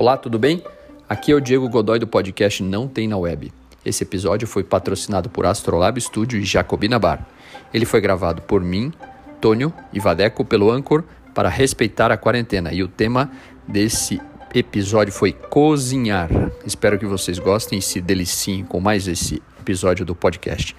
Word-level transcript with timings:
Olá, 0.00 0.16
tudo 0.16 0.38
bem? 0.38 0.64
Aqui 1.06 1.30
é 1.30 1.34
o 1.34 1.40
Diego 1.42 1.68
Godoy 1.68 1.98
do 1.98 2.06
podcast 2.06 2.62
Não 2.62 2.88
Tem 2.88 3.06
na 3.06 3.18
Web. 3.18 3.52
Esse 3.84 4.02
episódio 4.02 4.48
foi 4.48 4.64
patrocinado 4.64 5.28
por 5.28 5.44
Astrolab 5.44 6.00
Studio 6.00 6.40
e 6.40 6.42
Jacobina 6.42 6.98
Bar. 6.98 7.26
Ele 7.70 7.84
foi 7.84 8.00
gravado 8.00 8.40
por 8.40 8.62
mim, 8.62 8.94
Tônio 9.42 9.70
e 9.92 10.00
Vadeco 10.00 10.42
pelo 10.42 10.70
Anchor 10.70 11.04
para 11.34 11.50
respeitar 11.50 12.10
a 12.10 12.16
quarentena 12.16 12.72
e 12.72 12.82
o 12.82 12.88
tema 12.88 13.30
desse 13.68 14.18
episódio 14.54 15.12
foi 15.12 15.34
cozinhar. 15.34 16.30
Espero 16.64 16.98
que 16.98 17.04
vocês 17.04 17.38
gostem 17.38 17.78
e 17.78 17.82
se 17.82 18.00
deliciem 18.00 18.64
com 18.64 18.80
mais 18.80 19.06
esse 19.06 19.42
episódio 19.60 20.06
do 20.06 20.14
podcast. 20.14 20.74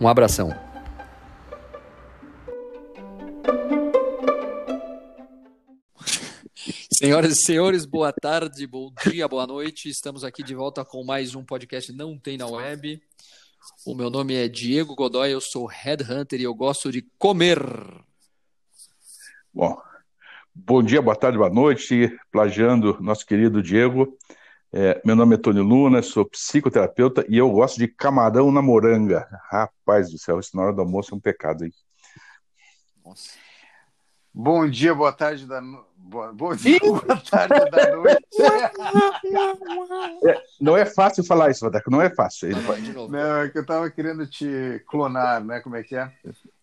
Um 0.00 0.06
abração. 0.06 0.69
Senhoras 7.00 7.32
e 7.32 7.42
senhores, 7.46 7.86
boa 7.86 8.12
tarde, 8.12 8.66
bom 8.66 8.92
dia, 9.06 9.26
boa 9.26 9.46
noite. 9.46 9.88
Estamos 9.88 10.22
aqui 10.22 10.42
de 10.42 10.54
volta 10.54 10.84
com 10.84 11.02
mais 11.02 11.34
um 11.34 11.42
podcast 11.42 11.90
Não 11.94 12.18
Tem 12.18 12.36
na 12.36 12.46
Web. 12.46 13.02
O 13.86 13.94
meu 13.94 14.10
nome 14.10 14.34
é 14.34 14.46
Diego 14.46 14.94
Godoy, 14.94 15.32
eu 15.32 15.40
sou 15.40 15.64
Headhunter 15.64 16.38
e 16.38 16.42
eu 16.42 16.54
gosto 16.54 16.92
de 16.92 17.00
comer. 17.18 17.58
Bom, 19.50 19.80
bom 20.54 20.82
dia, 20.82 21.00
boa 21.00 21.16
tarde, 21.16 21.38
boa 21.38 21.48
noite. 21.48 22.14
Plagiando 22.30 22.98
nosso 23.00 23.24
querido 23.24 23.62
Diego. 23.62 24.18
É, 24.70 25.00
meu 25.02 25.16
nome 25.16 25.36
é 25.36 25.38
Tony 25.38 25.60
Luna, 25.60 26.02
sou 26.02 26.26
psicoterapeuta 26.26 27.24
e 27.30 27.38
eu 27.38 27.50
gosto 27.50 27.78
de 27.78 27.88
camarão 27.88 28.52
na 28.52 28.60
moranga. 28.60 29.26
Rapaz 29.50 30.10
do 30.10 30.18
céu, 30.18 30.38
isso 30.38 30.54
na 30.54 30.64
hora 30.64 30.74
do 30.74 30.82
almoço 30.82 31.14
é 31.14 31.16
um 31.16 31.20
pecado, 31.20 31.64
hein? 31.64 31.72
Nossa. 33.02 33.49
Bom 34.32 34.68
dia, 34.68 34.94
boa 34.94 35.12
tarde 35.12 35.44
da 35.44 35.60
boa, 35.96 36.32
bom 36.32 36.54
dia, 36.54 36.78
boa 36.78 37.16
tarde 37.28 37.70
da 37.70 37.96
noite. 37.96 38.26
É, 40.22 40.42
não 40.60 40.76
é 40.76 40.84
fácil 40.84 41.24
falar 41.24 41.50
isso, 41.50 41.64
Vadeco, 41.64 41.90
não 41.90 42.02
é 42.02 42.10
fácil. 42.10 42.50
Ele 42.50 42.60
vai... 42.60 42.80
Não, 42.80 43.40
é 43.42 43.48
que 43.48 43.56
eu 43.56 43.62
estava 43.62 43.90
querendo 43.90 44.26
te 44.26 44.82
clonar, 44.86 45.42
né? 45.42 45.60
Como 45.60 45.76
é 45.76 45.82
que 45.82 45.96
é? 45.96 46.12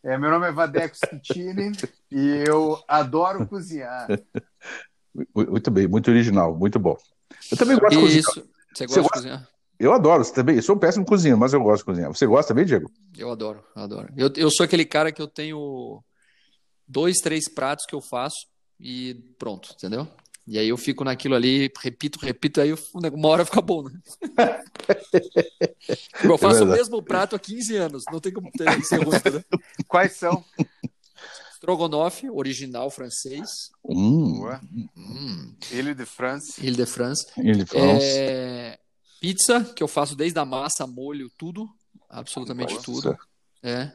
é 0.03 0.17
meu 0.17 0.29
nome 0.29 0.47
é 0.47 0.51
Vadeco 0.51 0.95
Schittini 0.95 1.71
e 2.11 2.43
eu 2.47 2.79
adoro 2.87 3.47
cozinhar. 3.47 4.07
Muito 5.33 5.71
bem, 5.71 5.87
muito 5.87 6.11
original, 6.11 6.55
muito 6.55 6.77
bom. 6.79 6.97
Eu 7.51 7.57
também 7.57 7.77
gosto 7.77 7.99
de 7.99 8.17
Isso. 8.19 8.27
cozinhar. 8.29 8.47
Você 8.73 8.85
gosta 8.85 8.85
Você 8.85 8.85
de 8.85 9.01
gosta? 9.01 9.09
cozinhar? 9.17 9.49
Eu 9.79 9.93
adoro, 9.93 10.23
você 10.23 10.33
também. 10.33 10.55
Eu 10.55 10.61
sou 10.61 10.75
um 10.75 10.79
péssimo 10.79 11.05
cozinheiro, 11.05 11.39
mas 11.39 11.53
eu 11.53 11.61
gosto 11.61 11.79
de 11.79 11.85
cozinhar. 11.85 12.13
Você 12.13 12.25
gosta 12.25 12.49
também, 12.49 12.65
Diego? 12.65 12.91
Eu 13.17 13.31
adoro, 13.31 13.63
eu 13.75 13.83
adoro. 13.83 14.09
Eu, 14.15 14.31
eu 14.35 14.49
sou 14.51 14.63
aquele 14.63 14.85
cara 14.85 15.11
que 15.11 15.21
eu 15.21 15.27
tenho 15.27 16.03
dois, 16.87 17.17
três 17.17 17.49
pratos 17.49 17.85
que 17.85 17.95
eu 17.95 18.01
faço 18.01 18.37
e 18.79 19.15
pronto, 19.37 19.73
entendeu? 19.75 20.07
E 20.45 20.57
aí 20.57 20.69
eu 20.69 20.77
fico 20.77 21.03
naquilo 21.03 21.35
ali, 21.35 21.69
repito, 21.81 22.19
repito, 22.21 22.61
aí 22.61 22.69
eu- 22.69 22.79
uma 23.13 23.27
hora 23.27 23.43
fica 23.45 23.61
bom, 23.61 23.83
né? 23.83 23.91
eu 26.23 26.37
faço 26.37 26.63
o 26.63 26.65
verdade. 26.65 26.71
mesmo 26.77 27.03
prato 27.03 27.35
há 27.35 27.39
15 27.39 27.75
anos, 27.75 28.03
não 28.11 28.19
tem 28.19 28.31
como 28.31 28.49
ter 28.51 28.83
ser 28.85 29.03
ruim, 29.03 29.17
entendeu? 29.17 29.43
Quais 29.87 30.13
são? 30.13 30.43
Strogonoff, 31.55 32.29
original 32.29 32.89
francês, 32.89 33.71
Hum, 33.83 34.39
Boa. 34.39 34.61
hum, 34.95 35.55
Ile 35.71 35.93
de 35.95 36.05
France. 36.05 36.61
Ile 36.65 36.75
de 36.77 36.85
France. 36.85 37.25
ele 37.37 37.65
France. 37.65 38.05
É, 38.05 38.79
pizza, 39.19 39.63
que 39.75 39.81
eu 39.81 39.87
faço 39.87 40.15
desde 40.15 40.37
a 40.39 40.45
massa, 40.45 40.85
molho, 40.85 41.29
tudo, 41.37 41.67
absolutamente 42.09 42.73
Nossa. 42.75 42.85
tudo. 42.85 43.17
É. 43.63 43.91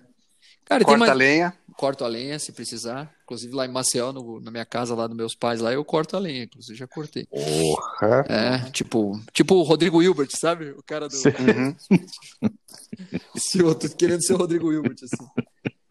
Cara, 0.64 0.82
e 0.82 0.86
tem 0.86 0.98
Corta 0.98 1.06
mais... 1.06 1.16
lenha. 1.16 1.56
Corto 1.76 2.04
a 2.04 2.08
lenha 2.08 2.38
se 2.38 2.52
precisar. 2.52 3.12
Inclusive 3.24 3.54
lá 3.54 3.66
em 3.66 3.70
Maceió, 3.72 4.12
no- 4.12 4.40
na 4.40 4.50
minha 4.50 4.64
casa 4.64 4.94
lá 4.94 5.06
dos 5.06 5.16
meus 5.16 5.34
pais, 5.34 5.60
lá 5.60 5.72
eu 5.72 5.84
corto 5.84 6.16
a 6.16 6.20
lenha, 6.20 6.44
inclusive 6.44 6.78
já 6.78 6.86
cortei. 6.86 7.26
Porra. 7.26 8.24
É, 8.28 8.70
tipo, 8.70 9.20
tipo 9.32 9.54
o 9.54 9.62
Rodrigo 9.62 10.02
Hilbert, 10.02 10.28
sabe? 10.38 10.70
O 10.70 10.82
cara 10.82 11.08
do 11.08 11.16
Uhum. 11.16 11.74
esse 13.34 13.62
outro 13.62 13.88
querendo 13.96 14.22
ser 14.24 14.34
o 14.34 14.38
Rodrigo 14.38 14.72
Hilbert 14.72 14.96
assim. 15.02 15.26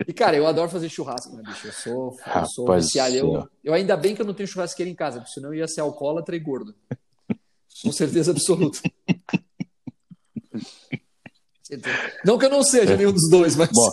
E 0.08 0.14
cara, 0.14 0.36
eu 0.36 0.48
adoro 0.48 0.70
fazer 0.70 0.90
churrasco, 0.90 1.36
né, 1.36 1.44
bicho? 1.46 1.68
Eu 1.68 1.72
sou, 1.74 2.18
eu 2.36 2.46
sou 2.48 2.66
do 2.66 3.16
Eu, 3.16 3.48
eu 3.64 3.74
ainda 3.74 3.96
bem 3.96 4.16
que 4.16 4.22
eu 4.22 4.26
não 4.26 4.34
tenho 4.34 4.48
churrasqueira 4.48 4.90
em 4.90 4.96
casa, 4.96 5.20
porque 5.20 5.34
senão 5.34 5.50
eu 5.54 5.60
ia 5.60 5.68
ser 5.68 5.82
alcoólatra 5.82 6.36
e 6.36 6.40
gordo. 6.40 6.74
Com 7.84 7.92
certeza 7.92 8.32
absoluta. 8.32 8.80
Não 12.26 12.38
que 12.38 12.46
eu 12.46 12.50
não 12.50 12.64
seja 12.64 12.98
nenhum 12.98 13.14
dos 13.14 13.30
dois, 13.30 13.56
mas 13.56 13.70
Bom, 13.72 13.90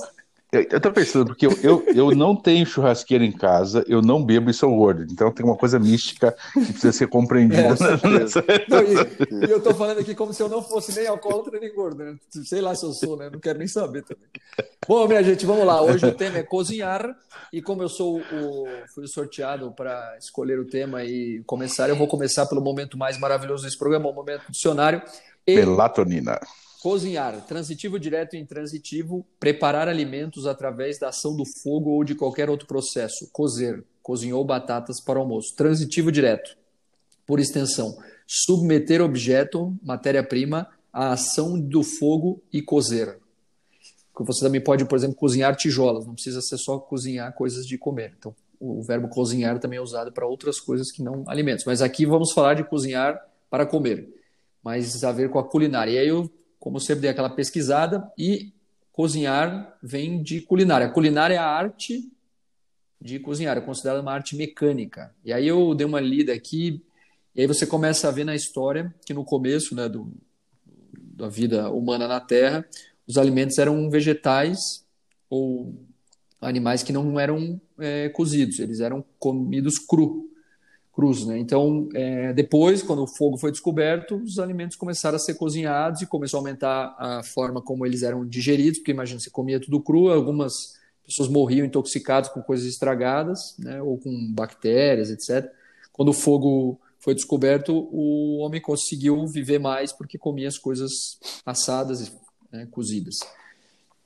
eu, 0.52 0.66
eu 0.70 0.80
tô 0.80 0.90
pensando, 0.90 1.26
porque 1.26 1.46
eu, 1.46 1.58
eu, 1.62 1.84
eu 1.94 2.10
não 2.12 2.34
tenho 2.34 2.64
churrasqueira 2.64 3.24
em 3.24 3.32
casa, 3.32 3.84
eu 3.86 4.00
não 4.00 4.24
bebo 4.24 4.48
e 4.50 4.54
sou 4.54 4.74
gordo. 4.74 5.04
Então 5.12 5.30
tem 5.32 5.44
uma 5.44 5.56
coisa 5.56 5.78
mística 5.78 6.34
que 6.54 6.72
precisa 6.72 6.92
ser 6.92 7.06
compreendida. 7.08 7.62
É, 7.62 8.08
nessa- 8.08 8.44
Não, 8.68 8.82
e, 8.82 9.46
e 9.46 9.50
eu 9.50 9.60
tô 9.60 9.74
falando 9.74 9.98
aqui 10.00 10.14
como 10.14 10.32
se 10.32 10.42
eu 10.42 10.48
não 10.48 10.62
fosse 10.62 10.94
nem 10.98 11.06
alcoólatra 11.06 11.60
nem 11.60 11.74
gordo, 11.74 12.02
né? 12.02 12.16
Sei 12.44 12.60
lá 12.60 12.74
se 12.74 12.84
eu 12.84 12.92
sou, 12.92 13.16
né? 13.16 13.28
Não 13.30 13.38
quero 13.40 13.58
nem 13.58 13.68
saber 13.68 14.04
também. 14.04 14.24
Bom, 14.86 15.06
minha 15.06 15.22
gente, 15.22 15.44
vamos 15.44 15.66
lá. 15.66 15.82
Hoje 15.82 16.06
o 16.06 16.14
tema 16.14 16.38
é 16.38 16.42
cozinhar. 16.42 17.14
E 17.52 17.60
como 17.62 17.82
eu 17.82 17.88
sou 17.88 18.20
o 18.20 18.66
fui 18.94 19.06
sorteado 19.06 19.70
para 19.72 20.16
escolher 20.18 20.58
o 20.58 20.66
tema 20.66 21.04
e 21.04 21.42
começar, 21.46 21.88
eu 21.88 21.96
vou 21.96 22.06
começar 22.06 22.46
pelo 22.46 22.60
momento 22.62 22.96
mais 22.96 23.18
maravilhoso 23.18 23.64
desse 23.64 23.78
programa, 23.78 24.08
o 24.08 24.14
momento 24.14 24.46
do 24.46 24.52
dicionário. 24.52 25.02
E 25.46 25.56
Melatonina. 25.56 26.38
Cozinhar, 26.80 27.44
transitivo 27.46 27.98
direto 27.98 28.36
e 28.36 28.38
intransitivo, 28.38 29.26
preparar 29.38 29.88
alimentos 29.88 30.46
através 30.46 30.98
da 30.98 31.08
ação 31.08 31.36
do 31.36 31.44
fogo 31.62 31.90
ou 31.90 32.04
de 32.04 32.14
qualquer 32.14 32.48
outro 32.48 32.66
processo. 32.66 33.28
Cozer, 33.32 33.84
cozinhou 34.02 34.44
batatas 34.44 35.00
para 35.00 35.18
o 35.18 35.22
almoço. 35.22 35.54
Transitivo 35.56 36.12
direto 36.12 36.56
por 37.26 37.40
extensão, 37.40 37.98
submeter 38.26 39.02
objeto, 39.02 39.76
matéria-prima, 39.82 40.66
à 40.90 41.12
ação 41.12 41.60
do 41.60 41.82
fogo 41.82 42.40
e 42.50 42.62
cozer. 42.62 43.18
Você 44.18 44.44
também 44.44 44.60
pode, 44.60 44.84
por 44.86 44.96
exemplo, 44.96 45.14
cozinhar 45.14 45.54
tijolos, 45.54 46.06
não 46.06 46.14
precisa 46.14 46.40
ser 46.40 46.56
só 46.56 46.78
cozinhar 46.78 47.32
coisas 47.34 47.66
de 47.66 47.76
comer. 47.76 48.14
Então, 48.18 48.34
o 48.58 48.82
verbo 48.82 49.08
cozinhar 49.08 49.60
também 49.60 49.78
é 49.78 49.82
usado 49.82 50.10
para 50.10 50.26
outras 50.26 50.58
coisas 50.58 50.90
que 50.90 51.02
não 51.02 51.22
alimentos. 51.28 51.64
Mas 51.64 51.82
aqui 51.82 52.06
vamos 52.06 52.32
falar 52.32 52.54
de 52.54 52.64
cozinhar 52.64 53.20
para 53.50 53.66
comer, 53.66 54.08
mas 54.62 55.04
a 55.04 55.12
ver 55.12 55.30
com 55.30 55.38
a 55.38 55.44
culinária. 55.44 55.92
E 55.92 55.98
aí 55.98 56.08
eu, 56.08 56.28
como 56.58 56.80
sempre, 56.80 57.02
dei 57.02 57.10
aquela 57.10 57.30
pesquisada 57.30 58.10
e 58.16 58.52
cozinhar 58.92 59.78
vem 59.82 60.22
de 60.22 60.40
culinária. 60.40 60.88
Culinária 60.88 61.34
é 61.34 61.38
a 61.38 61.46
arte 61.46 62.10
de 63.00 63.18
cozinhar, 63.20 63.56
é 63.56 63.60
considerada 63.60 64.02
uma 64.02 64.12
arte 64.12 64.34
mecânica. 64.34 65.14
E 65.24 65.32
aí 65.32 65.46
eu 65.46 65.74
dei 65.74 65.86
uma 65.86 66.00
lida 66.00 66.32
aqui, 66.32 66.82
e 67.34 67.40
aí 67.40 67.46
você 67.46 67.66
começa 67.66 68.08
a 68.08 68.10
ver 68.10 68.24
na 68.24 68.34
história 68.34 68.92
que 69.06 69.14
no 69.14 69.24
começo 69.24 69.74
né, 69.74 69.88
do, 69.88 70.12
da 70.92 71.28
vida 71.28 71.70
humana 71.70 72.08
na 72.08 72.20
Terra, 72.20 72.66
os 73.06 73.16
alimentos 73.16 73.56
eram 73.58 73.88
vegetais 73.88 74.84
ou 75.30 75.74
animais 76.40 76.82
que 76.82 76.92
não 76.92 77.18
eram 77.18 77.60
é, 77.78 78.08
cozidos, 78.08 78.58
eles 78.58 78.80
eram 78.80 79.04
comidos 79.18 79.78
cru, 79.78 80.27
crus. 80.98 81.24
Né? 81.24 81.38
Então, 81.38 81.88
é, 81.94 82.32
depois, 82.32 82.82
quando 82.82 83.04
o 83.04 83.06
fogo 83.06 83.38
foi 83.38 83.52
descoberto, 83.52 84.16
os 84.16 84.40
alimentos 84.40 84.76
começaram 84.76 85.14
a 85.14 85.18
ser 85.20 85.34
cozinhados 85.34 86.02
e 86.02 86.06
começou 86.06 86.38
a 86.38 86.40
aumentar 86.40 86.96
a 86.98 87.22
forma 87.22 87.62
como 87.62 87.86
eles 87.86 88.02
eram 88.02 88.26
digeridos, 88.26 88.80
porque 88.80 88.90
imagina, 88.90 89.20
você 89.20 89.30
comia 89.30 89.60
tudo 89.60 89.80
cru, 89.80 90.10
algumas 90.10 90.76
pessoas 91.06 91.28
morriam 91.28 91.64
intoxicadas 91.64 92.28
com 92.28 92.42
coisas 92.42 92.66
estragadas, 92.66 93.54
né, 93.60 93.80
ou 93.80 93.96
com 93.96 94.32
bactérias, 94.32 95.08
etc. 95.08 95.48
Quando 95.92 96.08
o 96.08 96.12
fogo 96.12 96.80
foi 96.98 97.14
descoberto, 97.14 97.88
o 97.92 98.38
homem 98.38 98.60
conseguiu 98.60 99.24
viver 99.28 99.60
mais 99.60 99.92
porque 99.92 100.18
comia 100.18 100.48
as 100.48 100.58
coisas 100.58 100.90
assadas, 101.46 102.12
né, 102.50 102.66
cozidas. 102.72 103.14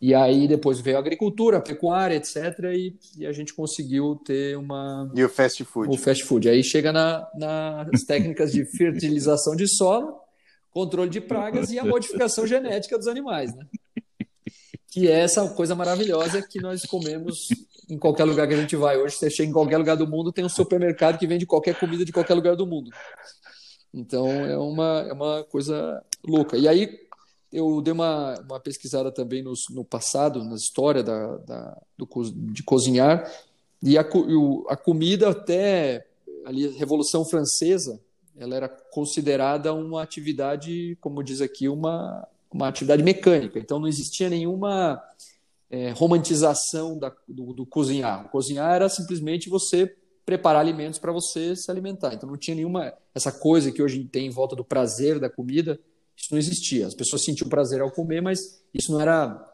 E 0.03 0.17
aí 0.17 0.49
depois 0.49 0.81
veio 0.81 0.97
a 0.97 0.99
agricultura, 0.99 1.59
a 1.59 1.61
pecuária, 1.61 2.17
etc. 2.17 2.37
E, 2.75 2.99
e 3.19 3.25
a 3.25 3.33
gente 3.33 3.55
conseguiu 3.55 4.17
ter 4.17 4.59
uma 4.59 5.09
E 5.15 5.23
o 5.23 5.29
fast 5.29 5.65
food. 5.65 5.89
o 5.89 5.97
fast 5.97 6.25
food. 6.25 6.49
Aí 6.49 6.65
chega 6.65 6.93
na, 6.93 7.25
nas 7.37 8.03
técnicas 8.03 8.51
de 8.51 8.65
fertilização 8.65 9.55
de 9.55 9.69
solo, 9.69 10.19
controle 10.73 11.09
de 11.09 11.21
pragas 11.21 11.71
e 11.71 11.79
a 11.79 11.85
modificação 11.85 12.45
genética 12.49 12.99
dos 12.99 13.07
animais, 13.07 13.55
né? 13.55 13.65
Que 14.91 15.07
é 15.07 15.21
essa 15.21 15.49
coisa 15.51 15.77
maravilhosa 15.77 16.43
que 16.43 16.61
nós 16.61 16.83
comemos 16.85 17.47
em 17.89 17.97
qualquer 17.97 18.25
lugar 18.25 18.49
que 18.49 18.55
a 18.55 18.61
gente 18.61 18.75
vai. 18.75 18.99
Hoje 18.99 19.15
você 19.15 19.31
chega 19.31 19.51
em 19.51 19.53
qualquer 19.53 19.79
lugar 19.79 19.97
do 19.97 20.07
mundo, 20.07 20.33
tem 20.33 20.45
um 20.45 20.49
supermercado 20.49 21.17
que 21.17 21.29
vende 21.29 21.47
qualquer 21.47 21.79
comida 21.79 22.05
de 22.05 22.11
qualquer 22.11 22.35
lugar 22.35 22.57
do 22.57 22.67
mundo. 22.67 22.91
Então 23.95 24.29
é 24.29 24.59
uma, 24.59 25.07
é 25.09 25.13
uma 25.13 25.45
coisa 25.45 26.03
louca. 26.27 26.57
E 26.57 26.67
aí 26.67 27.02
eu 27.53 27.81
dei 27.83 27.93
uma, 27.93 28.35
uma 28.41 28.61
pesquisada 28.61 29.13
também 29.13 29.43
no, 29.43 29.53
no 29.71 29.85
passado, 29.85 30.43
na 30.43 30.55
história 30.55 31.03
da, 31.03 31.37
da, 31.39 31.79
do, 31.99 32.09
de 32.33 32.63
cozinhar, 32.63 33.31
e 33.83 33.99
a, 33.99 34.03
a 34.69 34.77
comida 34.77 35.31
até 35.31 36.07
ali, 36.45 36.67
a 36.67 36.79
Revolução 36.79 37.25
Francesa, 37.25 38.01
ela 38.37 38.55
era 38.57 38.69
considerada 38.69 39.75
uma 39.75 40.03
atividade, 40.03 40.97
como 41.01 41.23
diz 41.23 41.41
aqui, 41.41 41.69
uma, 41.69 42.27
uma 42.51 42.69
atividade 42.69 43.03
mecânica. 43.03 43.59
Então 43.59 43.79
não 43.79 43.89
existia 43.89 44.31
nenhuma 44.31 45.03
é, 45.71 45.91
romantização 45.91 46.99
da, 46.99 47.13
do, 47.29 47.53
do 47.53 47.67
cozinhar. 47.67 48.27
O 48.27 48.29
cozinhar 48.29 48.75
era 48.75 48.89
simplesmente 48.89 49.49
você 49.49 49.95
preparar 50.25 50.61
alimentos 50.61 50.99
para 50.99 51.13
você 51.13 51.57
se 51.57 51.71
alimentar. 51.71 52.15
Então 52.15 52.29
não 52.29 52.37
tinha 52.37 52.55
nenhuma 52.55 52.93
essa 53.15 53.33
coisa 53.33 53.73
que 53.73 53.83
hoje 53.83 54.05
tem 54.05 54.27
em 54.27 54.31
volta 54.31 54.55
do 54.55 54.65
prazer 54.65 55.19
da 55.19 55.29
comida, 55.29 55.79
isso 56.23 56.31
não 56.31 56.39
existia. 56.39 56.87
As 56.87 56.95
pessoas 56.95 57.25
sentiam 57.25 57.49
prazer 57.49 57.81
ao 57.81 57.91
comer, 57.91 58.23
mas 58.23 58.63
isso 58.73 58.93
não 58.93 59.01
era 59.01 59.45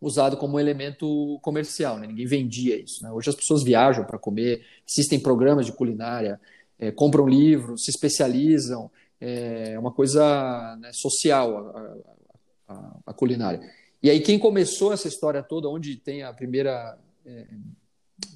usado 0.00 0.36
como 0.36 0.58
elemento 0.58 1.38
comercial, 1.42 1.98
né? 1.98 2.06
ninguém 2.06 2.26
vendia 2.26 2.76
isso. 2.76 3.02
Né? 3.02 3.10
Hoje 3.10 3.30
as 3.30 3.34
pessoas 3.34 3.62
viajam 3.62 4.04
para 4.04 4.18
comer, 4.18 4.64
existem 4.88 5.18
programas 5.18 5.66
de 5.66 5.72
culinária, 5.72 6.40
é, 6.78 6.90
compram 6.92 7.26
livros, 7.26 7.84
se 7.84 7.90
especializam, 7.90 8.90
é 9.20 9.78
uma 9.78 9.92
coisa 9.92 10.76
né, 10.80 10.90
social 10.92 11.68
a, 11.76 12.74
a, 12.74 12.96
a, 13.06 13.14
culinária. 13.14 13.60
E 14.02 14.10
aí 14.10 14.20
quem 14.20 14.36
começou 14.36 14.92
essa 14.92 15.06
história 15.06 15.40
toda, 15.44 15.68
onde 15.68 15.94
tem 15.94 16.24
a 16.24 16.32
primeira, 16.32 16.98
é, 17.24 17.46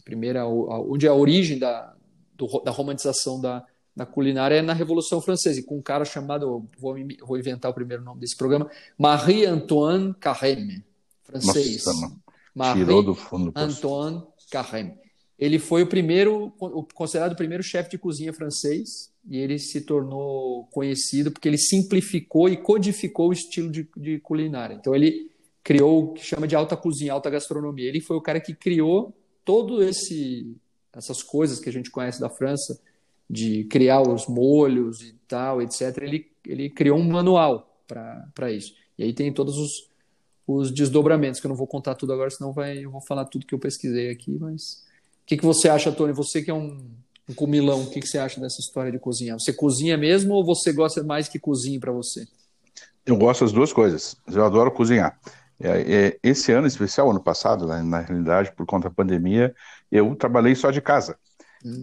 primeira 0.04 0.46
onde 0.46 1.06
é 1.06 1.08
a 1.08 1.14
origem 1.14 1.58
da, 1.58 1.92
do, 2.34 2.46
da 2.60 2.70
romantização 2.70 3.40
da, 3.40 3.66
da 3.96 4.04
culinária 4.04 4.56
é 4.56 4.62
na 4.62 4.74
Revolução 4.74 5.22
Francesa, 5.22 5.58
e 5.58 5.62
com 5.62 5.78
um 5.78 5.82
cara 5.82 6.04
chamado, 6.04 6.68
vou, 6.78 6.96
vou 7.26 7.38
inventar 7.38 7.70
o 7.70 7.74
primeiro 7.74 8.04
nome 8.04 8.20
desse 8.20 8.36
programa, 8.36 8.70
Marie-Antoine 8.98 10.14
Carême 10.20 10.84
francês. 11.26 11.84
Marie-Antoine 12.54 14.22
Carême. 14.50 14.94
Ele 15.38 15.58
foi 15.58 15.82
o 15.82 15.86
primeiro, 15.86 16.50
considerado 16.94 17.32
o 17.32 17.36
primeiro 17.36 17.62
chefe 17.62 17.90
de 17.90 17.98
cozinha 17.98 18.32
francês, 18.32 19.10
e 19.28 19.36
ele 19.38 19.58
se 19.58 19.80
tornou 19.80 20.64
conhecido 20.66 21.30
porque 21.30 21.48
ele 21.48 21.58
simplificou 21.58 22.48
e 22.48 22.56
codificou 22.56 23.30
o 23.30 23.32
estilo 23.32 23.70
de, 23.70 23.88
de 23.96 24.18
culinária. 24.20 24.74
Então 24.74 24.94
ele 24.94 25.30
criou 25.62 26.04
o 26.04 26.12
que 26.12 26.24
chama 26.24 26.46
de 26.46 26.54
alta 26.54 26.76
cozinha, 26.76 27.12
alta 27.12 27.28
gastronomia. 27.28 27.88
Ele 27.88 28.00
foi 28.00 28.16
o 28.16 28.20
cara 28.20 28.40
que 28.40 28.54
criou 28.54 29.12
todo 29.44 29.82
esse 29.82 30.56
essas 30.92 31.22
coisas 31.22 31.60
que 31.60 31.68
a 31.68 31.72
gente 31.72 31.90
conhece 31.90 32.18
da 32.18 32.30
França, 32.30 32.80
de 33.28 33.64
criar 33.64 34.00
os 34.02 34.26
molhos 34.26 35.02
e 35.02 35.14
tal, 35.26 35.60
etc. 35.60 35.98
Ele, 36.02 36.30
ele 36.46 36.70
criou 36.70 36.98
um 36.98 37.04
manual 37.04 37.80
para 37.86 38.50
isso. 38.52 38.74
E 38.98 39.04
aí 39.04 39.12
tem 39.12 39.32
todos 39.32 39.58
os, 39.58 39.90
os 40.46 40.70
desdobramentos, 40.70 41.40
que 41.40 41.46
eu 41.46 41.50
não 41.50 41.56
vou 41.56 41.66
contar 41.66 41.94
tudo 41.94 42.12
agora, 42.12 42.30
senão 42.30 42.52
vai, 42.52 42.78
eu 42.78 42.90
vou 42.90 43.00
falar 43.00 43.24
tudo 43.24 43.46
que 43.46 43.54
eu 43.54 43.58
pesquisei 43.58 44.10
aqui, 44.10 44.38
mas... 44.40 44.84
O 45.22 45.26
que, 45.26 45.36
que 45.36 45.44
você 45.44 45.68
acha, 45.68 45.90
Tony? 45.90 46.12
Você 46.12 46.40
que 46.40 46.52
é 46.52 46.54
um, 46.54 46.88
um 47.28 47.34
comilão, 47.34 47.82
o 47.82 47.90
que, 47.90 48.00
que 48.00 48.06
você 48.06 48.16
acha 48.16 48.40
dessa 48.40 48.60
história 48.60 48.92
de 48.92 48.98
cozinhar? 48.98 49.38
Você 49.40 49.52
cozinha 49.52 49.96
mesmo 49.96 50.34
ou 50.34 50.44
você 50.44 50.72
gosta 50.72 51.02
mais 51.02 51.28
que 51.28 51.38
cozinhe 51.38 51.80
para 51.80 51.90
você? 51.90 52.28
Eu 53.04 53.16
gosto 53.16 53.44
das 53.44 53.52
duas 53.52 53.72
coisas. 53.72 54.16
Eu 54.32 54.44
adoro 54.44 54.70
cozinhar. 54.70 55.18
É, 55.58 55.68
é, 55.68 56.18
esse 56.22 56.52
ano 56.52 56.66
especial, 56.66 57.10
ano 57.10 57.20
passado, 57.20 57.66
né, 57.66 57.82
na 57.82 58.00
realidade, 58.00 58.52
por 58.52 58.66
conta 58.66 58.88
da 58.88 58.94
pandemia, 58.94 59.54
eu 59.90 60.14
trabalhei 60.14 60.54
só 60.54 60.70
de 60.70 60.80
casa. 60.80 61.18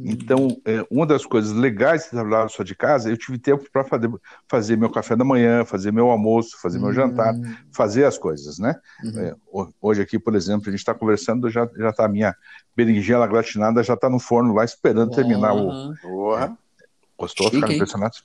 Então, 0.06 0.47
é, 0.65 0.85
uma 0.89 1.06
das 1.06 1.25
coisas 1.25 1.51
legais 1.51 2.03
de 2.03 2.12
trabalhar 2.12 2.50
só 2.50 2.63
de 2.63 2.74
casa, 2.74 3.09
eu 3.09 3.18
tive 3.18 3.38
tempo 3.38 3.65
para 3.71 3.83
fazer, 3.83 4.09
fazer 4.47 4.77
meu 4.77 4.89
café 4.89 5.15
da 5.15 5.25
manhã, 5.25 5.65
fazer 5.65 5.91
meu 5.91 6.09
almoço, 6.09 6.57
fazer 6.62 6.80
meu 6.80 6.94
jantar, 6.94 7.33
hum. 7.33 7.56
fazer 7.71 8.06
as 8.06 8.18
coisas, 8.18 8.57
né? 8.59 8.75
Uhum. 9.03 9.19
É, 9.19 9.35
hoje 9.81 10.01
aqui, 10.01 10.18
por 10.18 10.35
exemplo, 10.35 10.68
a 10.68 10.71
gente 10.71 10.80
está 10.80 10.94
conversando, 10.94 11.50
já 11.50 11.69
já 11.77 11.89
está 11.89 12.06
a 12.06 12.09
minha 12.09 12.33
berinjela 12.75 13.27
gratinada, 13.27 13.83
já 13.83 13.94
está 13.95 14.09
no 14.09 14.19
forno 14.19 14.53
lá 14.53 14.63
esperando 14.63 15.09
uhum. 15.09 15.15
terminar 15.15 15.53
o. 15.53 15.68
Uhum. 15.68 16.57
Gostou? 17.18 17.50
Ficaram 17.50 17.74
impressionados? 17.74 18.24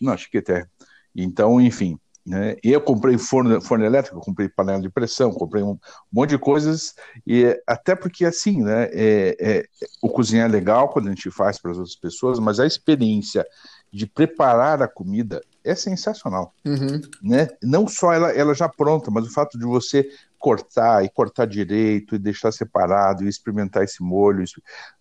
Não, 0.00 0.16
chiquete. 0.16 0.52
É. 0.52 0.66
Então, 1.14 1.60
enfim, 1.60 1.98
né? 2.26 2.56
E 2.62 2.70
eu 2.70 2.80
comprei 2.80 3.16
forno, 3.16 3.60
forno 3.60 3.84
elétrico, 3.84 4.20
comprei 4.20 4.48
panela 4.48 4.80
de 4.80 4.90
pressão, 4.90 5.32
comprei 5.32 5.62
um 5.62 5.78
monte 6.12 6.30
de 6.30 6.38
coisas, 6.38 6.94
e 7.26 7.58
até 7.66 7.94
porque 7.94 8.24
assim, 8.24 8.62
né, 8.62 8.88
é, 8.92 9.36
é, 9.40 9.64
o 10.02 10.08
cozinhar 10.08 10.48
é 10.48 10.52
legal 10.52 10.88
quando 10.90 11.06
a 11.06 11.10
gente 11.10 11.30
faz 11.30 11.58
para 11.58 11.70
as 11.70 11.78
outras 11.78 11.96
pessoas, 11.96 12.38
mas 12.38 12.60
a 12.60 12.66
experiência 12.66 13.44
de 13.92 14.06
preparar 14.06 14.82
a 14.82 14.88
comida 14.88 15.40
é 15.64 15.74
sensacional, 15.74 16.54
uhum. 16.64 17.00
né? 17.22 17.48
Não 17.62 17.88
só 17.88 18.12
ela, 18.12 18.30
ela 18.30 18.54
já 18.54 18.68
pronta, 18.68 19.10
mas 19.10 19.26
o 19.26 19.32
fato 19.32 19.58
de 19.58 19.64
você 19.64 20.08
cortar 20.38 21.04
e 21.04 21.08
cortar 21.08 21.46
direito 21.46 22.14
e 22.14 22.18
deixar 22.18 22.52
separado 22.52 23.24
e 23.24 23.28
experimentar 23.28 23.82
esse 23.82 24.02
molho, 24.02 24.44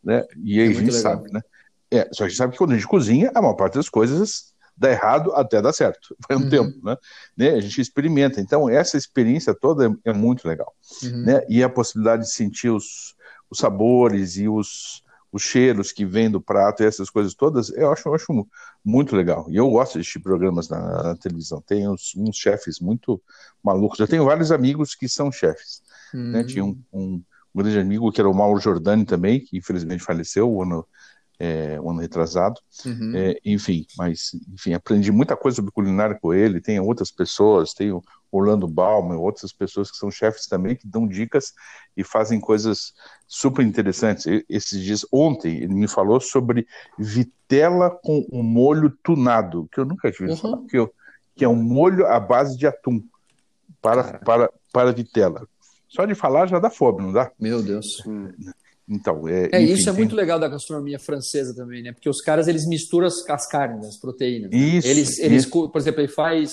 né? 0.03 0.25
E 0.43 0.59
aí 0.59 0.67
é 0.67 0.69
a 0.71 0.73
gente 0.73 0.91
legal. 0.91 1.01
sabe, 1.01 1.31
né? 1.31 1.41
É, 1.91 2.09
só 2.11 2.17
que 2.17 2.23
a 2.23 2.27
gente 2.27 2.37
sabe 2.37 2.51
que 2.53 2.57
quando 2.57 2.71
a 2.71 2.75
gente 2.75 2.87
cozinha, 2.87 3.31
a 3.33 3.41
maior 3.41 3.53
parte 3.53 3.75
das 3.75 3.89
coisas 3.89 4.48
dá 4.79 4.89
errado 4.89 5.33
até 5.33 5.61
dar 5.61 5.73
certo. 5.73 6.15
Vai 6.27 6.37
um 6.37 6.43
uhum. 6.43 6.49
tempo, 6.49 6.79
né? 6.83 6.97
né? 7.37 7.49
A 7.51 7.59
gente 7.59 7.81
experimenta. 7.81 8.39
Então, 8.39 8.69
essa 8.69 8.97
experiência 8.97 9.53
toda 9.53 9.87
é, 9.87 10.11
é 10.11 10.13
muito 10.13 10.47
legal. 10.47 10.73
Uhum. 11.03 11.23
Né? 11.23 11.41
E 11.49 11.61
a 11.61 11.69
possibilidade 11.69 12.23
de 12.23 12.31
sentir 12.31 12.69
os, 12.69 13.15
os 13.51 13.59
sabores 13.59 14.37
e 14.37 14.47
os, 14.47 15.03
os 15.31 15.41
cheiros 15.41 15.91
que 15.91 16.05
vêm 16.05 16.31
do 16.31 16.39
prato 16.39 16.81
e 16.81 16.85
essas 16.85 17.09
coisas 17.09 17.33
todas, 17.33 17.69
eu 17.71 17.91
acho, 17.91 18.07
eu 18.07 18.15
acho 18.15 18.47
muito 18.83 19.15
legal. 19.15 19.45
E 19.49 19.57
eu 19.57 19.69
gosto 19.69 19.93
de 19.93 19.99
assistir 19.99 20.19
programas 20.19 20.69
na, 20.69 21.03
na 21.03 21.15
televisão. 21.15 21.61
Tem 21.61 21.87
uns, 21.87 22.13
uns, 22.15 22.37
chefes 22.37 22.79
muito 22.79 23.21
malucos. 23.61 23.99
Eu 23.99 24.07
tenho 24.07 24.23
vários 24.23 24.51
amigos 24.51 24.95
que 24.95 25.09
são 25.09 25.29
chefes. 25.31 25.81
Uhum. 26.13 26.31
Né? 26.31 26.43
Tinha 26.45 26.63
um, 26.63 26.81
um, 26.93 27.21
um, 27.53 27.61
grande 27.61 27.79
amigo 27.79 28.11
que 28.11 28.21
era 28.21 28.29
o 28.29 28.33
Mauro 28.33 28.61
Giordani 28.61 29.05
também, 29.05 29.41
que 29.41 29.57
infelizmente 29.57 30.03
faleceu 30.03 30.49
o 30.49 30.63
ano 30.63 30.85
é, 31.39 31.79
um 31.79 31.89
ano 31.89 32.01
retrasado. 32.01 32.59
Uhum. 32.85 33.13
É, 33.15 33.39
enfim, 33.45 33.85
mas 33.97 34.31
enfim, 34.53 34.73
aprendi 34.73 35.11
muita 35.11 35.37
coisa 35.37 35.55
sobre 35.55 35.71
culinária 35.71 36.19
com 36.19 36.33
ele. 36.33 36.59
Tem 36.59 36.79
outras 36.79 37.09
pessoas, 37.09 37.73
tem 37.73 37.91
o 37.91 38.03
Orlando 38.31 38.67
Bauman, 38.67 39.17
outras 39.17 39.53
pessoas 39.53 39.89
que 39.89 39.97
são 39.97 40.11
chefes 40.11 40.45
também, 40.45 40.75
que 40.75 40.87
dão 40.87 41.07
dicas 41.07 41.53
e 41.95 42.03
fazem 42.03 42.39
coisas 42.39 42.93
super 43.25 43.65
interessantes. 43.65 44.25
Esses 44.49 44.81
dias, 44.81 45.05
ontem, 45.11 45.57
ele 45.57 45.73
me 45.73 45.87
falou 45.87 46.19
sobre 46.19 46.67
vitela 46.97 47.89
com 47.89 48.27
um 48.31 48.43
molho 48.43 48.89
tunado, 49.01 49.67
que 49.71 49.79
eu 49.79 49.85
nunca 49.85 50.11
tinha 50.11 50.27
visto 50.27 50.43
uhum. 50.45 50.51
falar, 50.51 50.67
que, 50.67 50.77
eu, 50.77 50.93
que 51.35 51.45
é 51.45 51.47
um 51.47 51.55
molho 51.55 52.05
à 52.05 52.19
base 52.19 52.57
de 52.57 52.67
atum 52.67 53.01
para, 53.81 54.19
para, 54.19 54.51
para 54.73 54.91
vitela. 54.91 55.47
Só 55.87 56.05
de 56.05 56.13
falar 56.13 56.45
já 56.45 56.59
dá 56.59 56.69
fome, 56.69 57.01
não 57.01 57.11
dá? 57.11 57.31
Meu 57.39 57.63
Deus. 57.63 58.03
Então, 58.89 59.27
é, 59.27 59.49
é 59.51 59.61
enfim, 59.61 59.73
isso 59.73 59.89
é 59.89 59.91
tem... 59.91 60.01
muito 60.01 60.15
legal 60.15 60.39
da 60.39 60.47
gastronomia 60.47 60.97
francesa 60.97 61.53
também, 61.53 61.83
né? 61.83 61.91
Porque 61.91 62.09
os 62.09 62.21
caras 62.21 62.47
eles 62.47 62.67
misturam 62.67 63.05
as, 63.05 63.47
carnes, 63.47 63.85
as 63.85 63.97
proteínas. 63.97 64.49
Né? 64.49 64.57
Isso, 64.57 64.87
eles, 64.87 65.19
eles, 65.19 65.45
por 65.45 65.71
exemplo, 65.75 66.01
ele 66.01 66.07
faz 66.07 66.51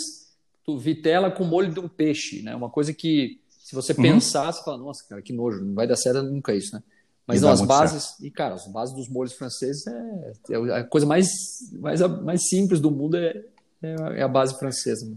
vitela 0.79 1.31
com 1.31 1.45
molho 1.45 1.73
de 1.73 1.81
um 1.81 1.89
peixe, 1.89 2.43
né? 2.43 2.55
Uma 2.55 2.69
coisa 2.69 2.93
que 2.93 3.41
se 3.67 3.75
você 3.75 3.93
uhum. 3.93 4.03
pensar, 4.03 4.53
você 4.53 4.63
fala, 4.63 4.79
nossa, 4.79 5.03
cara, 5.09 5.23
que 5.23 5.33
nojo, 5.33 5.65
não 5.65 5.75
vai 5.75 5.87
dar 5.87 5.97
certo 5.97 6.23
nunca 6.23 6.55
isso, 6.55 6.75
né? 6.75 6.83
Mas 7.27 7.43
não, 7.43 7.51
as 7.51 7.61
bases, 7.61 8.05
certo. 8.05 8.25
e 8.25 8.31
cara, 8.31 8.55
as 8.55 8.69
bases 8.69 8.95
dos 8.95 9.09
molhos 9.09 9.33
franceses 9.33 9.85
é, 9.87 10.33
é 10.51 10.79
a 10.79 10.85
coisa 10.85 11.05
mais, 11.05 11.27
mais, 11.73 12.01
mais 12.23 12.49
simples 12.49 12.79
do 12.79 12.91
mundo 12.91 13.17
é, 13.17 13.43
é 13.83 14.23
a 14.23 14.29
base 14.29 14.57
francesa. 14.57 15.07
Né? 15.07 15.17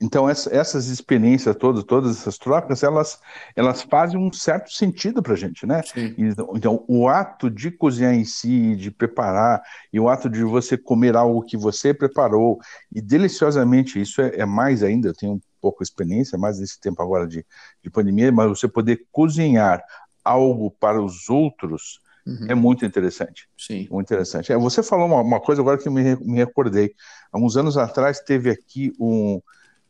Então, 0.00 0.28
essas 0.28 0.88
experiências 0.88 1.54
todas, 1.56 1.84
todas 1.84 2.16
essas 2.16 2.36
trocas, 2.36 2.82
elas, 2.82 3.20
elas 3.54 3.82
fazem 3.82 4.18
um 4.18 4.32
certo 4.32 4.72
sentido 4.72 5.22
para 5.22 5.34
a 5.34 5.36
gente, 5.36 5.66
né? 5.66 5.82
Então, 6.18 6.52
então, 6.54 6.84
o 6.88 7.08
ato 7.08 7.48
de 7.48 7.70
cozinhar 7.70 8.12
em 8.12 8.24
si, 8.24 8.74
de 8.74 8.90
preparar, 8.90 9.62
e 9.92 10.00
o 10.00 10.08
ato 10.08 10.28
de 10.28 10.42
você 10.42 10.76
comer 10.76 11.16
algo 11.16 11.42
que 11.42 11.56
você 11.56 11.94
preparou, 11.94 12.58
e 12.92 13.00
deliciosamente, 13.00 14.00
isso 14.00 14.20
é, 14.20 14.40
é 14.40 14.44
mais 14.44 14.82
ainda, 14.82 15.08
eu 15.08 15.14
tenho 15.14 15.34
um 15.34 15.40
pouco 15.60 15.82
de 15.82 15.88
experiência, 15.88 16.36
mais 16.36 16.58
nesse 16.58 16.80
tempo 16.80 17.00
agora 17.00 17.26
de, 17.26 17.46
de 17.82 17.88
pandemia, 17.88 18.32
mas 18.32 18.48
você 18.48 18.66
poder 18.66 19.06
cozinhar 19.12 19.82
algo 20.24 20.70
para 20.70 21.00
os 21.00 21.28
outros, 21.30 22.02
Uhum. 22.26 22.46
É 22.48 22.54
muito 22.54 22.86
interessante. 22.86 23.46
Sim. 23.54 23.86
Muito 23.90 24.06
interessante. 24.06 24.50
É, 24.50 24.56
você 24.56 24.82
falou 24.82 25.06
uma, 25.06 25.20
uma, 25.20 25.40
coisa 25.40 25.60
agora 25.60 25.76
que 25.76 25.86
eu 25.86 25.92
me, 25.92 26.16
me 26.16 26.36
recordei. 26.36 26.94
Há 27.30 27.38
uns 27.38 27.54
anos 27.54 27.76
atrás 27.76 28.20
teve 28.20 28.48
aqui 28.48 28.92
um, 28.98 29.42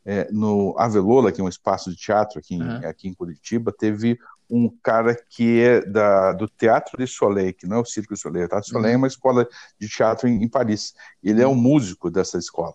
é, 0.04 0.28
no 0.30 0.75
Avelola, 0.78 1.32
que 1.32 1.40
é 1.40 1.44
um 1.44 1.49
espaço 1.49 1.90
de 1.90 1.96
teatro 1.96 2.38
aqui 2.38 2.54
em, 2.54 2.62
uhum. 2.62 2.88
aqui 2.88 3.08
em 3.08 3.14
Curitiba, 3.14 3.73
teve 3.73 4.18
um 4.49 4.68
cara 4.82 5.16
que 5.30 5.61
é 5.61 5.80
da, 5.80 6.32
do 6.32 6.46
Teatro 6.46 6.99
de 6.99 7.06
Soleil, 7.06 7.54
que 7.54 7.66
não 7.66 7.78
é 7.78 7.80
o 7.80 7.84
Circo 7.84 8.14
de 8.14 8.20
Soleil, 8.20 8.44
o 8.44 8.49
Teatro 8.49 8.66
de 8.66 8.73
Soleil 8.73 8.88
uhum. 8.90 8.94
é 8.94 8.99
uma 8.99 9.06
escola 9.06 9.49
de 9.80 9.88
teatro 9.88 10.28
em, 10.28 10.44
em 10.44 10.49
Paris. 10.49 10.94
Ele 11.23 11.42
é 11.42 11.49
um 11.49 11.54
músico 11.54 12.11
dessa 12.11 12.38
escola. 12.38 12.75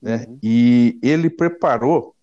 Né? 0.00 0.24
Uhum. 0.28 0.38
E 0.42 0.98
ele 1.02 1.28
preparou, 1.28 2.14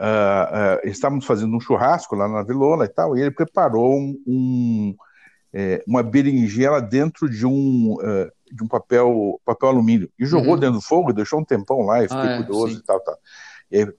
uh, 0.00 0.84
uh, 0.84 0.88
estávamos 0.88 1.24
fazendo 1.24 1.56
um 1.56 1.60
churrasco 1.60 2.16
lá 2.16 2.28
na 2.28 2.40
Avelola 2.40 2.84
e 2.86 2.88
tal, 2.88 3.16
e 3.16 3.20
ele 3.20 3.30
preparou 3.30 3.96
um, 3.96 4.20
um 4.26 4.96
é, 5.56 5.84
uma 5.86 6.02
berinjela 6.02 6.82
dentro 6.82 7.30
de 7.30 7.46
um, 7.46 7.94
uh, 7.94 8.30
de 8.52 8.64
um 8.64 8.66
papel, 8.66 9.40
papel 9.44 9.68
alumínio 9.68 10.10
e 10.18 10.26
jogou 10.26 10.54
uhum. 10.54 10.58
dentro 10.58 10.74
do 10.76 10.82
fogo, 10.82 11.12
deixou 11.12 11.38
um 11.38 11.44
tempão 11.44 11.82
lá 11.82 12.02
e 12.02 12.08
fiquei 12.08 12.18
ah, 12.18 12.32
é, 12.32 12.42
curioso 12.42 12.76
e 12.76 12.82
tal, 12.82 12.98
tal. 13.00 13.16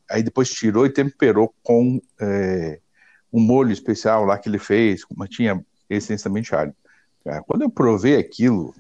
Aí 0.09 0.23
depois 0.23 0.49
tirou 0.49 0.85
e 0.85 0.89
temperou 0.89 1.53
com 1.63 2.01
é, 2.19 2.79
um 3.31 3.39
molho 3.39 3.71
especial 3.71 4.23
lá 4.23 4.37
que 4.37 4.47
ele 4.47 4.59
fez, 4.59 5.03
como 5.03 5.27
tinha 5.27 5.63
essencialmente 5.89 6.55
alho. 6.55 6.73
Quando 7.47 7.63
eu 7.63 7.69
provei 7.69 8.17
aquilo, 8.17 8.73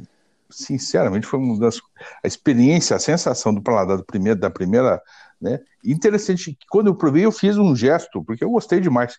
sinceramente, 0.49 1.25
foi 1.25 1.39
uma 1.39 1.59
das 1.59 1.79
a 2.23 2.27
experiência, 2.27 2.95
a 2.95 2.99
sensação 2.99 3.53
do 3.53 3.61
paladar 3.61 3.97
do 3.97 4.05
primeiro, 4.05 4.39
da 4.39 4.49
primeira, 4.49 5.01
né? 5.41 5.59
Interessante 5.83 6.57
quando 6.69 6.87
eu 6.87 6.95
provei, 6.95 7.25
eu 7.25 7.31
fiz 7.31 7.57
um 7.57 7.75
gesto, 7.75 8.23
porque 8.23 8.43
eu 8.43 8.49
gostei 8.49 8.79
demais. 8.79 9.17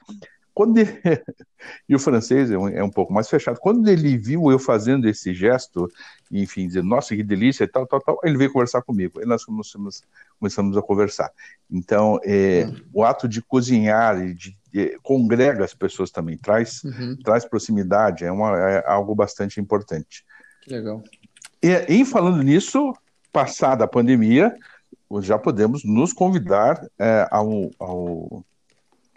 Quando 0.57 0.79
ele... 0.79 0.91
e 1.87 1.95
o 1.95 1.99
francês 1.99 2.51
é 2.51 2.57
um, 2.57 2.67
é 2.67 2.83
um, 2.83 2.89
pouco 2.89 3.13
mais 3.13 3.29
fechado. 3.29 3.61
Quando 3.61 3.87
ele 3.89 4.17
viu 4.17 4.51
eu 4.51 4.59
fazendo 4.59 5.07
esse 5.07 5.35
gesto, 5.35 5.87
enfim, 6.33 6.67
dizendo, 6.67 6.89
nossa, 6.89 7.15
que 7.15 7.23
delícia 7.23 7.65
e 7.65 7.69
tal, 7.69 7.87
tal, 7.87 8.01
tal, 8.01 8.19
ele 8.25 8.39
veio 8.39 8.51
conversar 8.51 8.81
comigo. 8.81 9.21
E 9.21 9.27
nós 9.27 9.45
começamos, 9.45 10.03
começamos 10.41 10.75
a 10.75 10.81
conversar. 10.81 11.31
Então, 11.71 12.19
é, 12.25 12.65
uhum. 12.65 12.85
o 12.95 13.05
ato 13.05 13.29
de 13.29 13.43
cozinhar 13.43 14.19
e 14.19 14.33
de, 14.33 14.57
de, 14.73 14.99
congrega 15.03 15.63
as 15.63 15.75
pessoas 15.75 16.11
também, 16.11 16.39
traz, 16.39 16.83
uhum. 16.85 17.19
traz 17.23 17.45
proximidade, 17.45 18.25
é, 18.25 18.33
uma, 18.33 18.59
é 18.59 18.83
algo 18.91 19.15
bastante 19.15 19.61
importante. 19.61 20.25
Que 20.63 20.71
legal. 20.71 21.03
E, 21.63 21.69
em 21.87 22.03
falando 22.03 22.41
nisso, 22.41 22.95
passada 23.31 23.85
a 23.85 23.89
pandemia, 23.89 24.57
já 25.21 25.39
podemos 25.39 25.85
nos 25.85 26.15
convidar 26.15 26.83
é, 26.99 27.29
ao, 27.31 27.71
ao, 27.79 28.43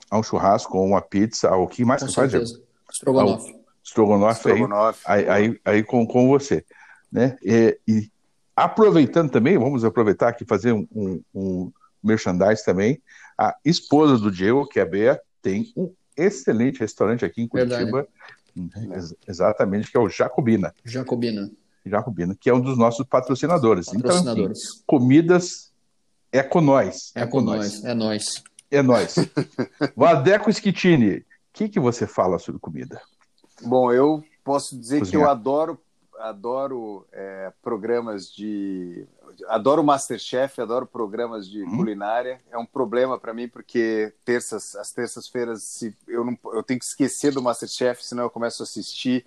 ao 0.10 0.24
churrasco, 0.24 0.78
ou 0.78 0.86
uma 0.86 1.02
pizza, 1.02 1.50
ao 1.50 1.68
que 1.68 1.86
mais 1.86 2.02
com 2.02 2.10
você 2.10 2.30
certeza. 2.30 2.54
faz? 2.54 2.70
Estrogonofe. 2.92 3.60
Estrogonofe, 3.84 4.50
Estrogonofe. 4.50 5.02
Aí, 5.06 5.30
aí, 5.30 5.30
aí, 5.30 5.60
aí, 5.66 5.84
com, 5.84 6.06
com 6.06 6.28
você. 6.28 6.66
Né? 7.12 7.38
E, 7.44 7.78
e, 7.88 8.12
aproveitando 8.56 9.32
também, 9.32 9.58
vamos 9.58 9.84
aproveitar 9.84 10.30
aqui 10.30 10.46
fazer 10.46 10.74
um, 10.74 10.88
um, 10.94 11.22
um 11.34 11.72
merchandise 12.04 12.64
também. 12.64 13.02
A 13.38 13.56
esposa 13.64 14.18
do 14.18 14.32
Diego, 14.32 14.68
que 14.68 14.80
é 14.80 14.84
a 14.84 14.86
Bea, 14.86 15.22
tem 15.42 15.72
um 15.76 15.94
excelente 16.16 16.80
restaurante 16.80 17.24
aqui 17.24 17.42
em 17.42 17.48
Curitiba. 17.48 18.08
Verdade. 18.56 19.16
Exatamente, 19.28 19.92
que 19.92 19.98
é 19.98 20.00
o 20.00 20.10
Jacobina. 20.10 20.74
Jacobina. 20.84 21.50
Jacobina, 21.86 22.36
que 22.38 22.50
é 22.50 22.54
um 22.54 22.60
dos 22.60 22.78
nossos 22.78 23.06
patrocinadores. 23.08 23.86
Patrocinadores. 23.88 24.60
Então, 24.60 24.72
assim, 24.74 24.84
comidas 24.86 25.72
é 26.32 26.44
com 26.44 26.62
nós. 26.62 27.12
É, 27.16 27.22
é 27.22 27.26
com 27.26 27.42
nós. 27.42 27.84
É 27.84 27.94
nós. 27.94 28.44
É 28.72 28.82
nós. 28.82 29.16
Vadeco 29.96 30.52
Schittini, 30.52 31.18
o 31.18 31.26
que, 31.54 31.70
que 31.70 31.80
você 31.80 32.06
fala 32.06 32.38
sobre 32.38 32.60
comida? 32.60 33.02
Bom, 33.62 33.92
eu 33.92 34.24
posso 34.44 34.78
dizer 34.78 35.00
Cozinhar. 35.00 35.22
que 35.22 35.26
eu 35.26 35.30
adoro, 35.30 35.80
adoro 36.20 37.06
é, 37.12 37.52
programas 37.62 38.32
de. 38.32 39.06
Adoro 39.48 39.84
Masterchef, 39.84 40.62
adoro 40.62 40.86
programas 40.86 41.48
de 41.48 41.64
hum. 41.64 41.78
culinária. 41.78 42.40
É 42.52 42.58
um 42.58 42.66
problema 42.66 43.18
para 43.18 43.34
mim 43.34 43.48
porque 43.48 44.14
terças, 44.26 44.76
as 44.76 44.92
terças-feiras 44.92 45.82
eu 46.08 46.26
não, 46.26 46.38
eu 46.54 46.64
tenho 46.64 46.80
que 46.80 46.86
esquecer 46.86 47.34
do 47.34 47.42
Masterchef, 47.42 48.06
senão 48.06 48.24
eu 48.24 48.30
começo 48.30 48.62
a 48.62 48.66
assistir 48.66 49.26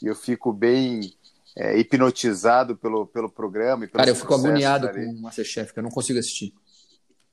e 0.00 0.06
eu 0.06 0.14
fico 0.14 0.52
bem 0.52 1.12
é, 1.56 1.78
hipnotizado 1.78 2.76
pelo, 2.76 3.06
pelo 3.06 3.28
programa. 3.28 3.86
Cara, 3.86 4.10
eu 4.10 4.16
fico 4.16 4.34
agoniado 4.34 4.90
com 4.90 5.00
o 5.00 5.22
Masterchef, 5.22 5.72
que 5.72 5.78
eu 5.78 5.82
não 5.82 5.90
consigo 5.90 6.18
assistir. 6.18 6.52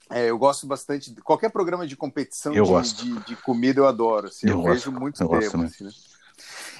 É, 0.09 0.29
eu 0.29 0.37
gosto 0.37 0.65
bastante. 0.65 1.13
De, 1.13 1.21
qualquer 1.21 1.49
programa 1.49 1.85
de 1.85 1.95
competição 1.95 2.51
de, 2.51 2.93
de, 2.95 3.19
de, 3.25 3.35
comida 3.37 3.79
eu 3.79 3.87
adoro. 3.87 4.27
Assim, 4.27 4.49
eu, 4.49 4.57
eu 4.57 4.63
vejo 4.63 4.91
muito 4.91 5.17
tempo. 5.17 5.61
Assim, 5.63 5.83
né? 5.83 5.91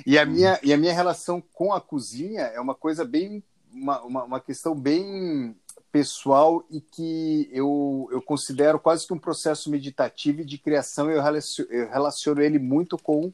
E 0.06 0.18
a, 0.18 0.26
minha, 0.26 0.60
e 0.64 0.74
a 0.74 0.78
minha 0.78 0.94
relação 0.94 1.42
com 1.54 1.74
a 1.74 1.80
cozinha 1.80 2.42
é 2.42 2.60
uma 2.60 2.74
coisa 2.74 3.06
bem. 3.06 3.44
Uma, 3.72 4.02
uma, 4.02 4.24
uma 4.24 4.40
questão 4.40 4.74
bem 4.74 5.56
pessoal 5.92 6.66
e 6.72 6.82
que 6.82 7.48
eu, 7.52 8.10
eu 8.12 8.22
considero 8.22 8.80
quase 8.80 9.06
que 9.06 9.14
um 9.14 9.20
processo 9.20 9.70
meditativo 9.70 10.42
e 10.42 10.46
de 10.46 10.58
criação. 10.58 11.10
Eu 11.10 11.22
relaciono, 11.22 11.72
eu 11.72 11.90
relaciono 11.90 12.42
ele 12.42 12.58
muito 12.58 12.98
com 12.98 13.32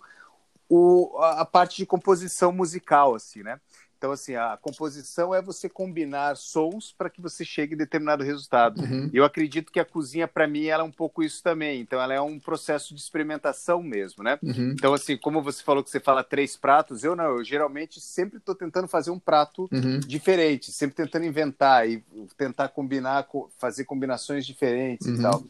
o, 0.68 1.18
a 1.22 1.46
parte 1.46 1.78
de 1.78 1.86
composição 1.86 2.52
musical, 2.52 3.16
assim, 3.16 3.44
né? 3.44 3.60
Então, 4.06 4.14
assim, 4.14 4.36
a 4.36 4.56
composição 4.62 5.34
é 5.34 5.42
você 5.42 5.68
combinar 5.68 6.38
sons 6.38 6.94
para 6.96 7.10
que 7.10 7.20
você 7.20 7.44
chegue 7.44 7.74
a 7.74 7.78
determinado 7.78 8.24
resultado. 8.24 8.80
Uhum. 8.84 9.10
Eu 9.12 9.26
acredito 9.26 9.72
que 9.72 9.80
a 9.80 9.86
cozinha, 9.86 10.28
para 10.28 10.48
mim, 10.48 10.66
ela 10.66 10.84
é 10.84 10.86
um 10.86 10.92
pouco 10.92 11.24
isso 11.24 11.42
também. 11.42 11.82
Então, 11.82 12.00
ela 12.00 12.14
é 12.14 12.22
um 12.22 12.40
processo 12.40 12.94
de 12.94 13.02
experimentação 13.02 13.82
mesmo, 13.82 14.24
né? 14.24 14.38
Uhum. 14.44 14.74
Então, 14.78 14.94
assim, 14.94 15.18
como 15.18 15.42
você 15.42 15.64
falou 15.64 15.84
que 15.84 15.90
você 15.90 16.00
fala 16.00 16.24
três 16.24 16.56
pratos, 16.56 17.04
eu 17.04 17.16
não, 17.16 17.38
eu 17.38 17.44
geralmente 17.44 18.00
sempre 18.00 18.38
estou 18.38 18.54
tentando 18.54 18.88
fazer 18.88 19.10
um 19.10 19.18
prato 19.18 19.68
uhum. 19.72 20.00
diferente, 20.02 20.72
sempre 20.72 20.96
tentando 20.96 21.26
inventar 21.26 21.90
e 21.90 22.04
tentar 22.38 22.68
combinar, 22.68 23.28
fazer 23.58 23.86
combinações 23.86 24.46
diferentes 24.46 25.08
e 25.08 25.12
uhum. 25.14 25.22
tal. 25.24 25.44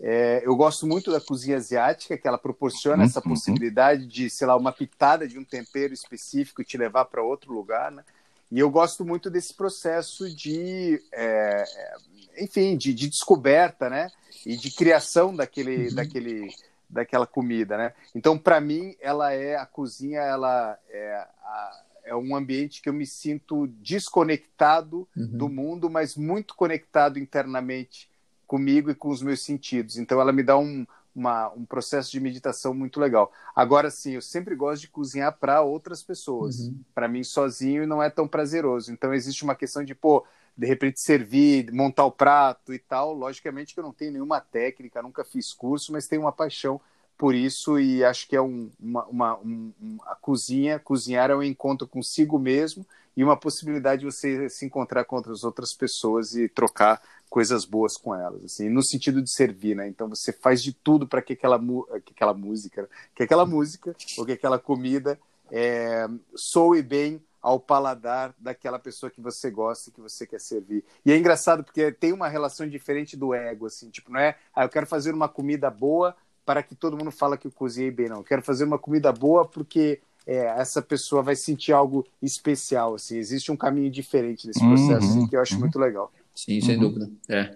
É, 0.00 0.42
eu 0.44 0.54
gosto 0.54 0.86
muito 0.86 1.10
da 1.10 1.20
cozinha 1.20 1.56
asiática, 1.56 2.16
que 2.16 2.28
ela 2.28 2.38
proporciona 2.38 3.04
essa 3.04 3.18
uhum. 3.18 3.30
possibilidade 3.30 4.06
de, 4.06 4.30
sei 4.30 4.46
lá, 4.46 4.56
uma 4.56 4.72
pitada 4.72 5.26
de 5.26 5.38
um 5.38 5.44
tempero 5.44 5.92
específico 5.92 6.62
e 6.62 6.64
te 6.64 6.78
levar 6.78 7.06
para 7.06 7.22
outro 7.22 7.52
lugar, 7.52 7.90
né? 7.90 8.04
E 8.50 8.58
eu 8.60 8.70
gosto 8.70 9.04
muito 9.04 9.28
desse 9.28 9.52
processo 9.52 10.34
de, 10.34 11.02
é, 11.12 11.64
é, 11.66 11.96
enfim, 12.44 12.76
de, 12.76 12.94
de, 12.94 13.08
descoberta, 13.08 13.90
né? 13.90 14.10
E 14.46 14.56
de 14.56 14.70
criação 14.70 15.34
daquele, 15.34 15.88
uhum. 15.88 15.94
daquele, 15.96 16.54
daquela 16.88 17.26
comida, 17.26 17.76
né? 17.76 17.92
Então, 18.14 18.38
para 18.38 18.60
mim, 18.60 18.96
ela 19.00 19.32
é 19.32 19.56
a 19.56 19.66
cozinha, 19.66 20.20
ela 20.20 20.78
é, 20.88 21.26
a, 21.42 21.82
é 22.04 22.14
um 22.14 22.36
ambiente 22.36 22.80
que 22.80 22.88
eu 22.88 22.92
me 22.92 23.04
sinto 23.04 23.66
desconectado 23.66 25.08
uhum. 25.16 25.26
do 25.26 25.48
mundo, 25.48 25.90
mas 25.90 26.16
muito 26.16 26.54
conectado 26.54 27.18
internamente 27.18 28.08
comigo 28.48 28.90
e 28.90 28.94
com 28.94 29.10
os 29.10 29.22
meus 29.22 29.42
sentidos. 29.42 29.98
Então 29.98 30.20
ela 30.20 30.32
me 30.32 30.42
dá 30.42 30.58
um, 30.58 30.84
uma, 31.14 31.52
um 31.52 31.64
processo 31.64 32.10
de 32.10 32.18
meditação 32.18 32.74
muito 32.74 32.98
legal. 32.98 33.30
Agora 33.54 33.90
sim, 33.90 34.12
eu 34.12 34.22
sempre 34.22 34.56
gosto 34.56 34.80
de 34.80 34.88
cozinhar 34.88 35.36
para 35.38 35.60
outras 35.60 36.02
pessoas. 36.02 36.60
Uhum. 36.60 36.80
Para 36.94 37.06
mim 37.06 37.22
sozinho 37.22 37.86
não 37.86 38.02
é 38.02 38.08
tão 38.08 38.26
prazeroso. 38.26 38.90
Então 38.90 39.12
existe 39.12 39.44
uma 39.44 39.54
questão 39.54 39.84
de, 39.84 39.94
pô, 39.94 40.24
de 40.56 40.66
repente 40.66 41.00
servir, 41.00 41.70
montar 41.70 42.06
o 42.06 42.10
prato 42.10 42.72
e 42.72 42.78
tal. 42.78 43.12
Logicamente 43.12 43.74
que 43.74 43.78
eu 43.78 43.84
não 43.84 43.92
tenho 43.92 44.12
nenhuma 44.12 44.40
técnica, 44.40 45.02
nunca 45.02 45.24
fiz 45.24 45.52
curso, 45.52 45.92
mas 45.92 46.08
tenho 46.08 46.22
uma 46.22 46.32
paixão 46.32 46.80
por 47.18 47.34
isso 47.34 47.78
e 47.78 48.04
acho 48.04 48.28
que 48.28 48.36
é 48.36 48.40
um, 48.40 48.70
uma, 48.80 49.04
uma 49.06 49.38
um, 49.38 49.72
a 50.06 50.14
cozinha, 50.14 50.78
cozinhar 50.78 51.30
é 51.30 51.36
um 51.36 51.42
encontro 51.42 51.86
consigo 51.86 52.38
mesmo 52.38 52.86
e 53.16 53.24
uma 53.24 53.36
possibilidade 53.36 54.02
de 54.02 54.06
você 54.06 54.48
se 54.48 54.64
encontrar 54.64 55.04
com 55.04 55.16
outras 55.16 55.42
outras 55.42 55.74
pessoas 55.74 56.36
e 56.36 56.48
trocar 56.48 57.02
coisas 57.28 57.64
boas 57.64 57.96
com 57.96 58.14
elas, 58.14 58.44
assim, 58.44 58.68
no 58.68 58.82
sentido 58.82 59.22
de 59.22 59.30
servir, 59.30 59.76
né? 59.76 59.88
Então 59.88 60.08
você 60.08 60.32
faz 60.32 60.62
de 60.62 60.72
tudo 60.72 61.06
para 61.06 61.22
que 61.22 61.34
aquela, 61.34 61.58
que 62.04 62.12
aquela 62.12 62.34
música, 62.34 62.88
que 63.14 63.22
aquela 63.22 63.44
música 63.44 63.94
ou 64.16 64.24
que 64.24 64.32
aquela 64.32 64.58
comida 64.58 65.18
é, 65.50 66.06
soe 66.34 66.82
bem 66.82 67.22
ao 67.40 67.60
paladar 67.60 68.34
daquela 68.38 68.78
pessoa 68.78 69.10
que 69.10 69.20
você 69.20 69.50
gosta 69.50 69.88
e 69.88 69.92
que 69.92 70.00
você 70.00 70.26
quer 70.26 70.40
servir. 70.40 70.84
E 71.04 71.12
é 71.12 71.16
engraçado 71.16 71.62
porque 71.62 71.92
tem 71.92 72.12
uma 72.12 72.28
relação 72.28 72.68
diferente 72.68 73.16
do 73.16 73.32
ego, 73.32 73.66
assim, 73.66 73.90
tipo, 73.90 74.10
não 74.10 74.20
é, 74.20 74.36
ah, 74.54 74.64
eu 74.64 74.68
quero 74.68 74.86
fazer 74.86 75.14
uma 75.14 75.28
comida 75.28 75.70
boa 75.70 76.16
para 76.44 76.62
que 76.62 76.74
todo 76.74 76.96
mundo 76.96 77.10
fala 77.10 77.36
que 77.36 77.46
eu 77.46 77.52
cozinhei 77.52 77.90
bem, 77.90 78.08
não. 78.08 78.18
Eu 78.18 78.24
quero 78.24 78.42
fazer 78.42 78.64
uma 78.64 78.78
comida 78.78 79.12
boa 79.12 79.46
porque 79.46 80.00
é, 80.26 80.46
essa 80.58 80.82
pessoa 80.82 81.22
vai 81.22 81.36
sentir 81.36 81.72
algo 81.72 82.06
especial, 82.22 82.94
assim. 82.94 83.16
Existe 83.18 83.52
um 83.52 83.56
caminho 83.56 83.90
diferente 83.90 84.46
nesse 84.46 84.60
processo 84.60 85.06
uhum, 85.06 85.18
assim, 85.20 85.26
que 85.26 85.36
eu 85.36 85.40
acho 85.40 85.54
uhum. 85.54 85.60
muito 85.60 85.78
legal. 85.78 86.10
Sim, 86.38 86.60
sem 86.60 86.76
uhum. 86.76 86.82
dúvida. 86.82 87.10
É. 87.28 87.50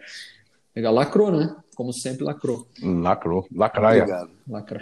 Legal, 0.74 0.92
lacrou, 0.92 1.30
né? 1.30 1.54
Como 1.76 1.92
sempre, 1.92 2.24
lacrou. 2.24 2.68
Lacrou, 2.82 3.46
lacraia. 3.54 4.02
Obrigado. 4.02 4.30
Lacra. 4.48 4.80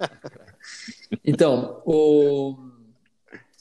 então, 1.22 1.82
o... 1.84 2.52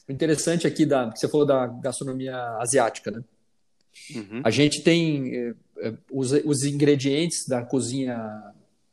o 0.07 0.11
interessante 0.11 0.65
aqui 0.65 0.85
da 0.85 1.11
que 1.11 1.19
você 1.19 1.27
falou 1.27 1.45
da 1.45 1.67
gastronomia 1.67 2.37
asiática, 2.59 3.11
né? 3.11 3.21
Uhum. 4.15 4.41
A 4.45 4.49
gente 4.49 4.81
tem 4.81 5.35
eh, 5.35 5.55
eh, 5.79 5.93
os, 6.09 6.31
os 6.31 6.63
ingredientes 6.63 7.45
da 7.47 7.63
cozinha 7.63 8.17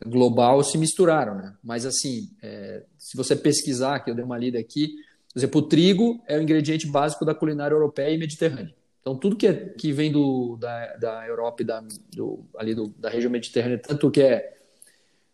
global 0.04 0.64
se 0.64 0.76
misturaram, 0.78 1.37
né? 1.37 1.54
Mas 1.62 1.87
assim, 1.87 2.28
é, 2.42 2.82
se 2.99 3.16
você 3.16 3.37
pesquisar, 3.37 4.00
que 4.00 4.11
eu 4.11 4.16
dei 4.16 4.25
uma 4.25 4.38
lida 4.38 4.59
aqui, 4.59 4.97
por 5.32 5.38
exemplo, 5.38 5.61
o 5.61 5.68
trigo 5.68 6.21
é 6.26 6.38
o 6.38 6.42
ingrediente 6.42 6.88
básico 6.88 7.25
da 7.25 7.35
culinária 7.35 7.75
europeia 7.75 8.12
e 8.12 8.18
mediterrânea. 8.18 8.75
Então, 9.02 9.16
tudo 9.16 9.37
que, 9.37 9.49
é, 9.49 9.52
que 9.52 9.92
vem 9.92 10.12
do, 10.12 10.56
da, 10.56 10.97
da 10.97 11.26
Europa 11.26 11.62
e 11.62 11.66
da, 11.66 11.85
do, 12.14 12.44
ali 12.56 12.73
do, 12.73 12.87
da 12.97 13.11
região 13.11 13.30
mediterrânea, 13.30 13.76
tanto 13.78 14.11
que 14.12 14.23
é, 14.23 14.56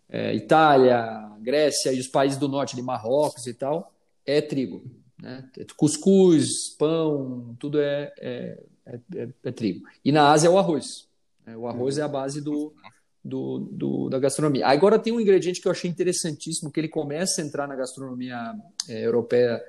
é, 0.08 0.34
Itália, 0.34 1.30
Grécia 1.38 1.92
e 1.92 2.00
os 2.00 2.08
países 2.08 2.38
do 2.38 2.48
norte, 2.48 2.74
de 2.74 2.80
Marrocos 2.80 3.46
e 3.46 3.52
tal, 3.52 3.92
é 4.24 4.40
trigo. 4.40 4.82
Né? 5.20 5.46
É 5.58 5.66
cuscuz, 5.76 6.70
pão, 6.78 7.54
tudo 7.58 7.78
é, 7.78 8.10
é, 8.18 8.58
é, 9.14 9.28
é 9.44 9.52
trigo. 9.52 9.86
E 10.02 10.10
na 10.10 10.30
Ásia 10.32 10.48
é 10.48 10.50
o 10.50 10.58
arroz. 10.58 11.06
Né? 11.44 11.54
O 11.54 11.66
arroz 11.66 11.98
é 11.98 12.02
a 12.02 12.08
base 12.08 12.40
do, 12.40 12.72
do, 13.22 13.58
do, 13.70 14.08
da 14.08 14.18
gastronomia. 14.18 14.66
Agora 14.66 14.98
tem 14.98 15.12
um 15.12 15.20
ingrediente 15.20 15.60
que 15.60 15.68
eu 15.68 15.72
achei 15.72 15.90
interessantíssimo, 15.90 16.72
que 16.72 16.80
ele 16.80 16.88
começa 16.88 17.42
a 17.42 17.44
entrar 17.44 17.68
na 17.68 17.76
gastronomia 17.76 18.54
é, 18.88 19.04
europeia 19.04 19.62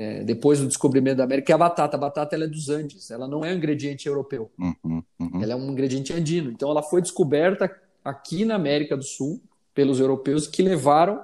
é, 0.00 0.24
depois 0.24 0.58
do 0.58 0.66
descobrimento 0.66 1.18
da 1.18 1.24
América, 1.24 1.44
que 1.44 1.52
é 1.52 1.54
a 1.54 1.58
batata. 1.58 1.94
A 1.94 2.00
batata 2.00 2.34
ela 2.34 2.44
é 2.44 2.48
dos 2.48 2.70
Andes, 2.70 3.10
ela 3.10 3.28
não 3.28 3.44
é 3.44 3.52
um 3.52 3.56
ingrediente 3.56 4.08
europeu. 4.08 4.50
Uhum, 4.58 5.02
uhum. 5.20 5.42
Ela 5.42 5.52
é 5.52 5.54
um 5.54 5.70
ingrediente 5.70 6.10
andino. 6.10 6.50
Então 6.50 6.70
ela 6.70 6.82
foi 6.82 7.02
descoberta 7.02 7.70
aqui 8.02 8.46
na 8.46 8.54
América 8.54 8.96
do 8.96 9.04
Sul 9.04 9.42
pelos 9.74 10.00
europeus 10.00 10.46
que 10.46 10.62
levaram 10.62 11.22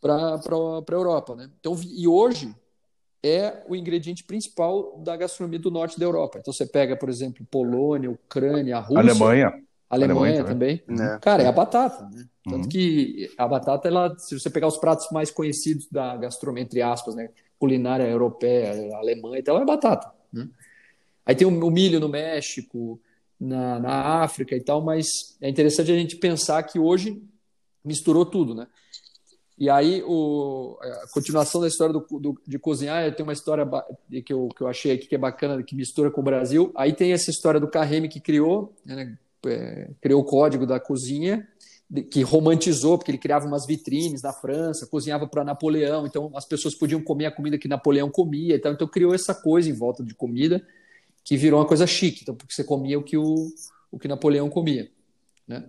para 0.00 0.36
a 0.36 0.92
Europa. 0.92 1.34
Né? 1.34 1.50
Então, 1.58 1.76
e 1.84 2.06
hoje 2.06 2.54
é 3.24 3.64
o 3.68 3.74
ingrediente 3.74 4.22
principal 4.22 4.96
da 5.02 5.16
gastronomia 5.16 5.58
do 5.58 5.72
norte 5.72 5.98
da 5.98 6.06
Europa. 6.06 6.38
Então 6.38 6.52
você 6.52 6.64
pega, 6.64 6.96
por 6.96 7.08
exemplo, 7.08 7.44
Polônia, 7.50 8.08
Ucrânia, 8.08 8.78
Rússia. 8.78 9.00
Alemanha. 9.00 9.46
Alemanha, 9.90 10.14
Alemanha 10.14 10.44
também. 10.44 10.78
também. 10.78 11.04
É. 11.04 11.18
Cara, 11.18 11.42
é 11.42 11.46
a 11.48 11.52
batata. 11.52 12.08
Né? 12.08 12.24
Tanto 12.44 12.62
uhum. 12.62 12.68
que 12.68 13.28
a 13.36 13.48
batata, 13.48 13.88
ela, 13.88 14.16
se 14.16 14.38
você 14.38 14.48
pegar 14.48 14.68
os 14.68 14.76
pratos 14.76 15.08
mais 15.10 15.32
conhecidos 15.32 15.88
da 15.90 16.16
gastronomia, 16.16 16.62
entre 16.62 16.80
aspas, 16.80 17.16
né? 17.16 17.28
Culinária 17.60 18.04
europeia, 18.04 18.72
alemã 18.96 19.38
e 19.38 19.42
tal, 19.42 19.60
é 19.60 19.64
batata. 19.64 20.10
Né? 20.32 20.48
Aí 21.26 21.34
tem 21.34 21.46
o, 21.46 21.70
milho 21.70 22.00
no 22.00 22.08
México, 22.08 22.98
na, 23.38 23.78
na 23.78 24.22
África 24.22 24.56
e 24.56 24.60
tal, 24.60 24.80
mas 24.80 25.36
é 25.40 25.48
interessante 25.48 25.92
a 25.92 25.96
gente 25.96 26.16
pensar 26.16 26.62
que 26.62 26.78
hoje 26.78 27.22
misturou 27.84 28.24
tudo, 28.24 28.54
né? 28.54 28.66
E 29.56 29.68
aí, 29.68 30.02
o, 30.06 30.78
a 30.80 31.12
continuação 31.12 31.60
da 31.60 31.68
história 31.68 31.92
do, 31.92 32.00
do, 32.18 32.40
de 32.46 32.58
cozinhar, 32.58 33.14
tem 33.14 33.22
uma 33.22 33.34
história 33.34 33.68
que 34.24 34.32
eu, 34.32 34.48
que 34.48 34.62
eu 34.62 34.66
achei 34.66 34.92
aqui 34.92 35.06
que 35.06 35.14
é 35.14 35.18
bacana, 35.18 35.62
que 35.62 35.76
mistura 35.76 36.10
com 36.10 36.22
o 36.22 36.24
Brasil. 36.24 36.72
Aí 36.74 36.94
tem 36.94 37.12
essa 37.12 37.30
história 37.30 37.60
do 37.60 37.68
Carreme 37.68 38.08
que 38.08 38.20
criou, 38.20 38.74
né, 38.86 39.18
é, 39.46 39.90
criou 40.00 40.22
o 40.22 40.24
código 40.24 40.66
da 40.66 40.80
cozinha, 40.80 41.46
que 42.10 42.22
romantizou, 42.22 42.96
porque 42.96 43.10
ele 43.10 43.18
criava 43.18 43.46
umas 43.46 43.66
vitrines 43.66 44.22
na 44.22 44.32
França, 44.32 44.86
cozinhava 44.86 45.26
para 45.26 45.42
Napoleão, 45.42 46.06
então 46.06 46.30
as 46.36 46.46
pessoas 46.46 46.74
podiam 46.74 47.02
comer 47.02 47.26
a 47.26 47.32
comida 47.32 47.58
que 47.58 47.66
Napoleão 47.66 48.08
comia, 48.10 48.54
então, 48.54 48.72
então 48.72 48.86
criou 48.86 49.12
essa 49.12 49.34
coisa 49.34 49.68
em 49.68 49.72
volta 49.72 50.04
de 50.04 50.14
comida 50.14 50.64
que 51.24 51.36
virou 51.36 51.60
uma 51.60 51.66
coisa 51.66 51.86
chique, 51.86 52.22
então, 52.22 52.34
porque 52.34 52.54
você 52.54 52.62
comia 52.62 52.98
o 52.98 53.02
que, 53.02 53.16
o, 53.16 53.34
o 53.90 53.98
que 53.98 54.06
Napoleão 54.06 54.48
comia. 54.48 54.90
Né? 55.46 55.68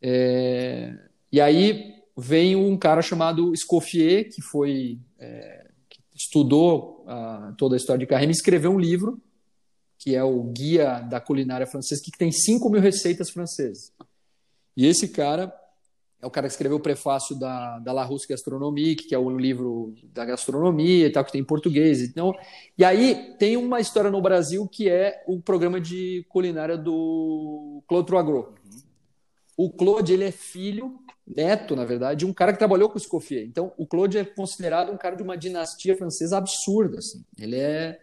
É, 0.00 0.94
e 1.30 1.40
aí 1.40 1.94
vem 2.16 2.56
um 2.56 2.76
cara 2.76 3.02
chamado 3.02 3.52
Escoffier, 3.52 4.30
que 4.30 4.40
foi 4.40 4.98
é, 5.18 5.66
que 5.88 6.00
estudou 6.14 7.04
a, 7.06 7.54
toda 7.58 7.76
a 7.76 7.78
história 7.78 8.00
de 8.00 8.06
Carême, 8.06 8.32
escreveu 8.32 8.70
um 8.70 8.78
livro 8.78 9.20
que 9.98 10.14
é 10.14 10.22
o 10.22 10.42
Guia 10.44 11.00
da 11.00 11.20
Culinária 11.20 11.66
Francesa, 11.66 12.00
que 12.02 12.10
tem 12.16 12.30
5 12.30 12.68
mil 12.70 12.80
receitas 12.80 13.30
francesas. 13.30 13.92
E 14.76 14.86
esse 14.86 15.08
cara 15.08 15.52
é 16.20 16.26
o 16.26 16.30
cara 16.30 16.46
que 16.46 16.52
escreveu 16.52 16.78
o 16.78 16.82
prefácio 16.82 17.38
da, 17.38 17.78
da 17.78 17.92
La 17.92 18.04
Russe 18.04 18.26
Gastronomique, 18.26 19.06
que 19.06 19.14
é 19.14 19.18
o 19.18 19.36
livro 19.38 19.94
da 20.12 20.24
gastronomia 20.24 21.06
e 21.06 21.10
tal, 21.10 21.24
que 21.24 21.32
tem 21.32 21.40
em 21.40 21.44
português. 21.44 22.02
Então, 22.02 22.34
e 22.76 22.84
aí 22.84 23.34
tem 23.38 23.56
uma 23.56 23.80
história 23.80 24.10
no 24.10 24.20
Brasil 24.20 24.66
que 24.66 24.88
é 24.88 25.22
o 25.26 25.40
programa 25.40 25.80
de 25.80 26.24
culinária 26.28 26.76
do 26.76 27.82
Claude 27.86 28.06
Troagro. 28.06 28.54
O 29.56 29.70
Claude, 29.70 30.12
ele 30.12 30.24
é 30.24 30.30
filho, 30.30 30.98
neto, 31.26 31.74
na 31.74 31.84
verdade, 31.84 32.20
de 32.20 32.26
um 32.26 32.32
cara 32.32 32.52
que 32.52 32.58
trabalhou 32.58 32.88
com 32.88 32.96
o 32.96 32.98
Escoffier. 32.98 33.44
Então, 33.46 33.72
o 33.78 33.86
Claude 33.86 34.18
é 34.18 34.24
considerado 34.24 34.92
um 34.92 34.98
cara 34.98 35.16
de 35.16 35.22
uma 35.22 35.36
dinastia 35.36 35.96
francesa 35.96 36.36
absurda. 36.36 36.98
Assim. 36.98 37.24
Ele 37.38 37.56
é 37.56 37.98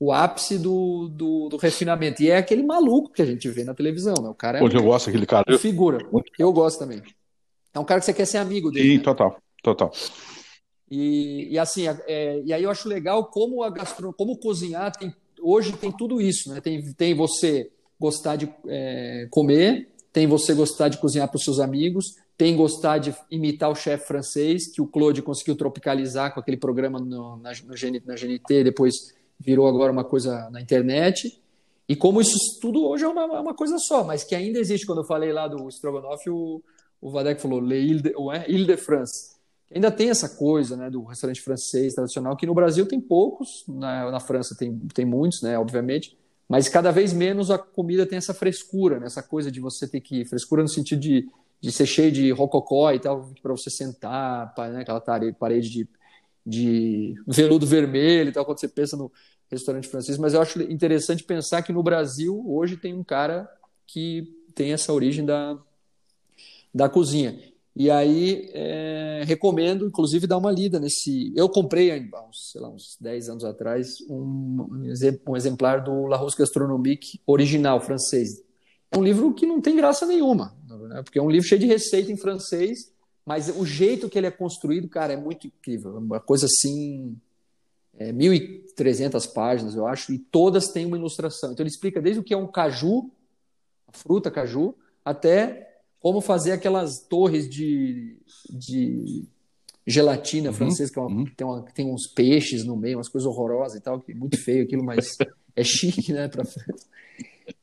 o 0.00 0.12
ápice 0.12 0.58
do, 0.58 1.08
do, 1.08 1.50
do, 1.50 1.56
refinamento. 1.58 2.22
E 2.22 2.30
é 2.30 2.38
aquele 2.38 2.62
maluco 2.62 3.12
que 3.12 3.20
a 3.20 3.26
gente 3.26 3.46
vê 3.50 3.64
na 3.64 3.74
televisão, 3.74 4.14
né? 4.14 4.30
O 4.30 4.34
cara 4.34 4.58
é 4.58 4.62
Hoje 4.62 4.74
eu 4.74 4.82
gosto 4.82 5.06
daquele 5.06 5.26
cara. 5.26 5.58
Figura. 5.58 5.98
Eu 6.38 6.50
gosto 6.54 6.78
também. 6.78 7.02
É 7.74 7.78
um 7.78 7.84
cara 7.84 8.00
que 8.00 8.06
você 8.06 8.14
quer 8.14 8.24
ser 8.24 8.38
amigo 8.38 8.70
dele. 8.70 8.92
Sim, 8.92 8.96
né? 8.96 9.04
total, 9.04 9.36
total. 9.62 9.92
E, 10.90 11.48
e 11.50 11.58
assim, 11.58 11.84
é, 11.86 12.40
e 12.42 12.52
aí 12.52 12.62
eu 12.62 12.70
acho 12.70 12.88
legal 12.88 13.26
como 13.26 13.62
a 13.62 13.68
gastronomia, 13.68 14.16
como 14.16 14.38
cozinhar 14.38 14.90
tem, 14.96 15.14
hoje 15.40 15.72
tem 15.74 15.92
tudo 15.92 16.18
isso, 16.18 16.48
né? 16.48 16.62
Tem, 16.62 16.82
tem 16.94 17.14
você 17.14 17.70
gostar 18.00 18.36
de 18.36 18.50
é, 18.66 19.28
comer, 19.30 19.90
tem 20.14 20.26
você 20.26 20.54
gostar 20.54 20.88
de 20.88 20.96
cozinhar 20.96 21.28
para 21.28 21.36
os 21.36 21.44
seus 21.44 21.60
amigos, 21.60 22.16
tem 22.38 22.56
gostar 22.56 22.96
de 22.96 23.14
imitar 23.30 23.70
o 23.70 23.74
chefe 23.74 24.06
francês, 24.06 24.66
que 24.66 24.80
o 24.80 24.86
Claude 24.86 25.20
conseguiu 25.20 25.54
tropicalizar 25.54 26.32
com 26.32 26.40
aquele 26.40 26.56
programa 26.56 26.98
no, 26.98 27.36
na, 27.36 27.52
no 27.66 27.74
GNT, 28.14 28.64
depois 28.64 29.19
virou 29.40 29.66
agora 29.66 29.90
uma 29.90 30.04
coisa 30.04 30.50
na 30.50 30.60
internet. 30.60 31.40
E 31.88 31.96
como 31.96 32.20
isso 32.20 32.60
tudo 32.60 32.86
hoje 32.86 33.04
é 33.04 33.08
uma, 33.08 33.22
é 33.22 33.40
uma 33.40 33.54
coisa 33.54 33.78
só, 33.78 34.04
mas 34.04 34.22
que 34.22 34.34
ainda 34.34 34.58
existe. 34.58 34.86
Quando 34.86 35.00
eu 35.00 35.04
falei 35.04 35.32
lá 35.32 35.48
do 35.48 35.66
Strogonoff, 35.68 36.28
o, 36.28 36.62
o 37.00 37.10
Vadek 37.10 37.40
falou 37.40 37.58
Le 37.58 37.80
Ile 37.80 38.02
de? 38.02 38.14
Ile 38.48 38.66
de 38.66 38.76
France. 38.76 39.30
Ainda 39.74 39.90
tem 39.90 40.10
essa 40.10 40.28
coisa 40.28 40.76
né, 40.76 40.90
do 40.90 41.04
restaurante 41.04 41.40
francês 41.40 41.94
tradicional, 41.94 42.36
que 42.36 42.46
no 42.46 42.54
Brasil 42.54 42.86
tem 42.86 43.00
poucos, 43.00 43.64
na, 43.68 44.10
na 44.10 44.20
França 44.20 44.54
tem, 44.56 44.76
tem 44.92 45.04
muitos, 45.04 45.42
né, 45.42 45.56
obviamente, 45.56 46.18
mas 46.48 46.68
cada 46.68 46.90
vez 46.90 47.12
menos 47.12 47.52
a 47.52 47.58
comida 47.58 48.04
tem 48.04 48.18
essa 48.18 48.34
frescura, 48.34 48.98
né, 48.98 49.06
essa 49.06 49.22
coisa 49.22 49.50
de 49.50 49.60
você 49.60 49.86
ter 49.86 50.00
que. 50.00 50.24
Frescura 50.24 50.62
no 50.62 50.68
sentido 50.68 51.00
de, 51.00 51.28
de 51.60 51.70
ser 51.70 51.86
cheio 51.86 52.10
de 52.10 52.32
rococó 52.32 52.92
e 52.92 52.98
tal, 52.98 53.30
para 53.40 53.52
você 53.52 53.70
sentar, 53.70 54.52
né, 54.72 54.80
aquela 54.80 55.00
parede 55.38 55.70
de 55.70 55.88
de 56.44 57.14
veludo 57.26 57.66
vermelho 57.66 58.30
e 58.30 58.32
tal, 58.32 58.44
quando 58.44 58.60
você 58.60 58.68
pensa 58.68 58.96
no 58.96 59.10
restaurante 59.50 59.88
francês, 59.88 60.16
mas 60.16 60.32
eu 60.32 60.40
acho 60.40 60.62
interessante 60.62 61.24
pensar 61.24 61.62
que 61.62 61.72
no 61.72 61.82
Brasil 61.82 62.44
hoje 62.48 62.76
tem 62.76 62.94
um 62.94 63.02
cara 63.02 63.50
que 63.86 64.32
tem 64.54 64.72
essa 64.72 64.92
origem 64.92 65.24
da, 65.24 65.58
da 66.72 66.88
cozinha. 66.88 67.38
E 67.74 67.90
aí 67.90 68.50
é, 68.52 69.22
recomendo, 69.24 69.86
inclusive, 69.86 70.26
dar 70.26 70.38
uma 70.38 70.50
lida 70.50 70.78
nesse. 70.78 71.32
Eu 71.36 71.48
comprei 71.48 71.90
sei 72.32 72.60
lá, 72.60 72.68
uns 72.68 72.96
10 73.00 73.28
anos 73.28 73.44
atrás 73.44 73.96
um, 74.08 74.84
um 75.26 75.36
exemplar 75.36 75.82
do 75.82 76.06
La 76.06 76.16
Rose 76.16 76.36
Gastronomique 76.36 77.20
original 77.26 77.80
francês. 77.80 78.42
É 78.90 78.98
um 78.98 79.02
livro 79.02 79.32
que 79.32 79.46
não 79.46 79.60
tem 79.60 79.76
graça 79.76 80.04
nenhuma, 80.04 80.56
né? 80.88 81.02
porque 81.02 81.18
é 81.18 81.22
um 81.22 81.30
livro 81.30 81.46
cheio 81.46 81.60
de 81.60 81.66
receita 81.66 82.10
em 82.10 82.16
francês 82.16 82.92
mas 83.30 83.48
o 83.48 83.64
jeito 83.64 84.08
que 84.08 84.18
ele 84.18 84.26
é 84.26 84.30
construído, 84.32 84.88
cara, 84.88 85.12
é 85.12 85.16
muito 85.16 85.46
incrível. 85.46 85.96
Uma 85.98 86.18
coisa 86.18 86.46
assim. 86.46 87.16
É, 87.96 88.12
1.300 88.12 89.32
páginas, 89.32 89.76
eu 89.76 89.86
acho, 89.86 90.12
e 90.12 90.18
todas 90.18 90.72
têm 90.72 90.84
uma 90.84 90.96
ilustração. 90.96 91.52
Então 91.52 91.62
ele 91.62 91.70
explica 91.70 92.02
desde 92.02 92.18
o 92.20 92.24
que 92.24 92.34
é 92.34 92.36
um 92.36 92.48
caju, 92.48 93.08
a 93.86 93.96
fruta 93.96 94.32
caju, 94.32 94.74
até 95.04 95.78
como 96.00 96.20
fazer 96.20 96.50
aquelas 96.50 97.06
torres 97.08 97.48
de, 97.48 98.16
de 98.50 99.22
gelatina 99.86 100.48
uhum, 100.48 100.56
francesa, 100.56 100.92
que, 100.92 100.98
é 100.98 101.02
uma, 101.02 101.20
uhum. 101.20 101.24
tem, 101.36 101.46
uma, 101.46 101.62
tem, 101.62 101.86
uns 101.86 102.08
peixes 102.08 102.64
no 102.64 102.76
meio, 102.76 102.98
umas 102.98 103.08
coisas 103.08 103.28
horrorosas 103.28 103.78
e 103.78 103.80
tal, 103.80 104.00
que 104.00 104.10
é 104.10 104.14
muito 104.16 104.42
feio 104.42 104.64
aquilo, 104.64 104.82
mas 104.82 105.16
é 105.54 105.62
chique, 105.62 106.12
né? 106.12 106.26
Pra... 106.26 106.42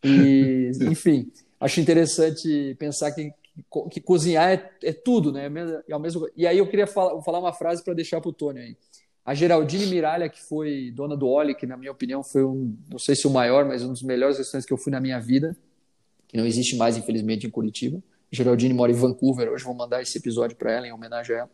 E, 0.01 0.71
enfim, 0.89 1.29
acho 1.59 1.81
interessante 1.81 2.73
pensar 2.79 3.11
que 3.11 3.33
que 3.91 3.99
cozinhar 3.99 4.51
é, 4.51 4.71
é 4.83 4.93
tudo, 4.93 5.31
né? 5.31 5.49
E, 5.87 5.93
ao 5.93 5.99
mesmo, 5.99 6.27
e 6.35 6.45
aí 6.45 6.57
eu 6.57 6.67
queria 6.67 6.87
falar, 6.87 7.21
falar 7.21 7.39
uma 7.39 7.53
frase 7.53 7.83
para 7.83 7.93
deixar 7.93 8.21
para 8.21 8.29
o 8.29 8.33
Tony 8.33 8.59
aí. 8.59 8.77
A 9.25 9.33
Geraldine 9.33 9.87
Miralha, 9.87 10.29
que 10.29 10.41
foi 10.41 10.91
dona 10.91 11.17
do 11.17 11.27
Oli, 11.27 11.53
que 11.53 11.65
na 11.65 11.75
minha 11.75 11.91
opinião 11.91 12.23
foi 12.23 12.45
um, 12.45 12.75
não 12.89 12.97
sei 12.97 13.15
se 13.15 13.27
o 13.27 13.29
maior, 13.29 13.65
mas 13.65 13.83
um 13.83 13.91
dos 13.91 14.01
melhores 14.01 14.37
restaurantes 14.37 14.65
que 14.65 14.73
eu 14.73 14.77
fui 14.77 14.91
na 14.91 15.01
minha 15.01 15.19
vida, 15.19 15.55
que 16.27 16.37
não 16.37 16.45
existe 16.45 16.75
mais, 16.77 16.97
infelizmente, 16.97 17.45
em 17.45 17.49
Curitiba. 17.49 18.01
A 18.31 18.35
Geraldine 18.35 18.73
mora 18.73 18.91
em 18.91 18.95
Vancouver, 18.95 19.49
hoje 19.49 19.63
vou 19.63 19.73
mandar 19.73 20.01
esse 20.01 20.17
episódio 20.17 20.55
para 20.55 20.71
ela, 20.71 20.87
em 20.87 20.93
homenagem 20.93 21.35
a 21.35 21.39
ela. 21.39 21.49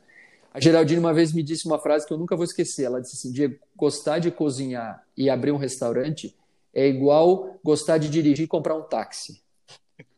A 0.54 0.60
Geraldine 0.60 1.00
uma 1.00 1.14
vez 1.14 1.34
me 1.34 1.42
disse 1.42 1.66
uma 1.66 1.80
frase 1.80 2.06
que 2.06 2.14
eu 2.14 2.18
nunca 2.18 2.36
vou 2.36 2.46
esquecer. 2.46 2.84
Ela 2.84 3.02
disse 3.02 3.16
assim: 3.16 3.32
Diego, 3.32 3.56
gostar 3.76 4.20
de 4.20 4.30
cozinhar 4.30 5.04
e 5.18 5.30
abrir 5.30 5.52
um 5.52 5.58
restaurante 5.58 6.36
é 6.74 6.88
igual 6.88 7.60
gostar 7.64 7.98
de 7.98 8.10
dirigir 8.10 8.46
e 8.46 8.48
comprar 8.48 8.76
um 8.76 8.84
táxi. 8.84 9.43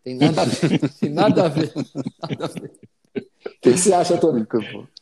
Tem 0.06 0.13
nada 0.15 0.44
a 0.44 0.46
ver. 0.46 0.80
Tem 1.02 1.10
nada 1.10 1.46
a 1.46 1.48
ver. 1.48 1.74
Nada 2.30 2.46
a 2.46 2.48
ver. 2.48 2.72
O 3.46 3.60
que 3.60 3.72
você 3.72 3.91
acha, 3.91 4.18
Tony? 4.18 4.46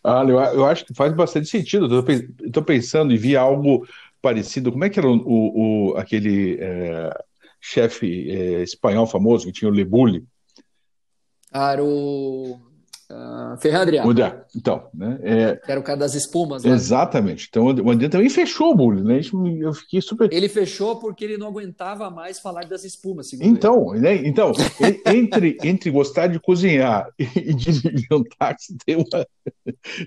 Ah, 0.02 0.24
eu, 0.26 0.40
eu 0.40 0.66
acho 0.66 0.86
que 0.86 0.94
faz 0.94 1.14
bastante 1.14 1.50
sentido. 1.50 2.06
Estou 2.42 2.64
pensando 2.64 3.14
em 3.14 3.18
ver 3.18 3.36
algo 3.36 3.86
parecido. 4.22 4.72
Como 4.72 4.86
é 4.86 4.90
que 4.90 4.98
era 4.98 5.08
o, 5.10 5.18
o, 5.18 5.92
o 5.92 5.98
aquele 5.98 6.58
é, 6.62 7.10
chefe 7.60 8.32
é, 8.32 8.64
espanhol 8.64 9.06
famoso 9.06 9.46
que 9.46 9.52
tinha 9.52 9.70
o 9.70 9.74
Lebule? 9.74 10.26
Ah, 11.52 11.74
era 11.74 11.84
o 11.84 12.62
Uh, 13.14 13.58
Ferran 13.60 13.82
Adrià. 13.82 14.46
Então, 14.56 14.88
né? 14.94 15.20
É... 15.22 15.62
Era 15.68 15.80
o 15.80 15.84
cara 15.84 16.00
das 16.00 16.16
espumas. 16.16 16.64
Né? 16.64 16.72
Exatamente. 16.72 17.48
Então, 17.48 17.66
o 17.66 17.92
Adrià 17.92 18.10
também 18.10 18.30
fechou 18.30 18.72
o 18.72 18.76
bullying, 18.76 19.04
né? 19.04 19.22
Eu 19.60 19.74
fiquei 19.74 20.02
super. 20.02 20.32
Ele 20.34 20.50
fechou 20.50 20.96
porque 20.96 21.24
ele 21.24 21.38
não 21.38 21.48
aguentava 21.48 22.10
mais 22.10 22.40
falar 22.40 22.66
das 22.66 22.84
espumas, 22.84 23.32
Então, 23.34 23.94
né? 23.94 24.16
então 24.26 24.52
entre, 25.06 25.58
entre 25.64 25.92
gostar 25.92 26.28
de 26.28 26.40
cozinhar 26.40 27.08
e 27.20 28.08
um 28.12 28.24
táxi, 28.40 28.76
tem 28.84 28.96
uma, 28.96 29.28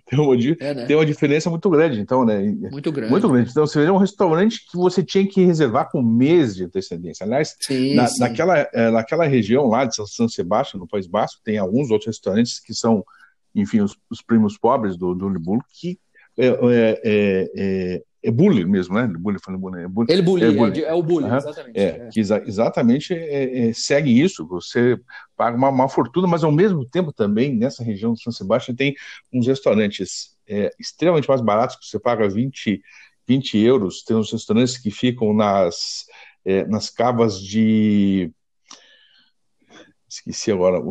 tem 0.06 0.18
uma, 0.18 0.34
é, 0.60 0.74
né? 0.74 0.86
tem 0.86 0.96
uma 0.96 1.06
diferença 1.06 1.48
muito 1.48 1.70
grande. 1.70 2.00
Então, 2.00 2.24
né? 2.24 2.40
Muito 2.70 2.90
grande. 2.90 3.10
Muito 3.10 3.28
grande. 3.28 3.50
Então, 3.50 3.66
você 3.66 3.84
vê 3.84 3.90
um 3.90 3.98
restaurante 3.98 4.66
que 4.68 4.76
você 4.76 5.02
tinha 5.02 5.26
que 5.26 5.44
reservar 5.44 5.90
com 5.90 6.02
meses 6.02 6.56
de 6.56 6.64
antecedência. 6.64 7.24
Aliás, 7.24 7.54
sim, 7.60 7.94
na, 7.94 8.06
sim. 8.08 8.20
Naquela, 8.20 8.58
é, 8.58 8.90
naquela 8.90 9.26
região 9.26 9.66
lá 9.66 9.84
de 9.84 9.94
São 9.94 10.28
Sebastião, 10.28 10.80
no 10.80 10.88
País 10.88 11.06
Basco, 11.06 11.40
tem 11.44 11.58
alguns 11.58 11.90
outros 11.90 12.06
restaurantes 12.06 12.58
que 12.58 12.74
são 12.74 12.95
enfim, 13.54 13.80
os, 13.80 13.96
os 14.10 14.22
primos 14.22 14.58
pobres 14.58 14.96
do, 14.96 15.14
do 15.14 15.28
Libulo, 15.28 15.62
que 15.72 15.98
é, 16.38 16.46
é, 16.46 17.00
é, 17.02 17.50
é, 17.56 18.02
é 18.24 18.30
bullying 18.30 18.66
mesmo, 18.66 18.94
né? 18.94 19.06
Bullying, 19.06 19.38
falando 19.42 19.60
bullying, 19.60 19.84
é 19.84 19.88
bullying. 19.88 20.12
Ele 20.12 20.22
bullying, 20.22 20.44
é, 20.44 20.52
bullying. 20.52 20.80
é, 20.82 20.94
o 20.94 21.02
bullying, 21.02 21.30
uhum. 21.30 21.36
exatamente. 21.36 21.78
É, 21.78 22.08
que 22.12 22.20
exa 22.20 22.42
exatamente 22.46 23.14
é, 23.14 23.72
segue 23.72 24.20
isso, 24.20 24.46
você 24.46 25.00
paga 25.34 25.56
uma, 25.56 25.70
uma, 25.70 25.88
fortuna, 25.88 26.26
mas 26.26 26.44
ao 26.44 26.52
mesmo 26.52 26.84
tempo 26.84 27.12
também, 27.12 27.56
nessa 27.56 27.82
região 27.82 28.12
do 28.12 28.20
São 28.20 28.32
Sebastião, 28.32 28.76
tem 28.76 28.94
uns 29.32 29.46
restaurantes 29.46 30.36
extremamente 30.78 31.28
mais 31.28 31.40
baratos, 31.40 31.76
que 31.76 31.86
você 31.86 31.98
paga 31.98 32.28
20, 32.28 32.80
20 33.26 33.58
euros, 33.58 34.04
tem 34.04 34.16
uns 34.16 34.30
restaurantes 34.30 34.78
que 34.78 34.90
ficam 34.92 35.32
nas, 35.34 36.04
nas 36.68 36.88
cavas 36.88 37.40
de 37.40 38.30
esqueci 40.16 40.50
agora, 40.50 40.82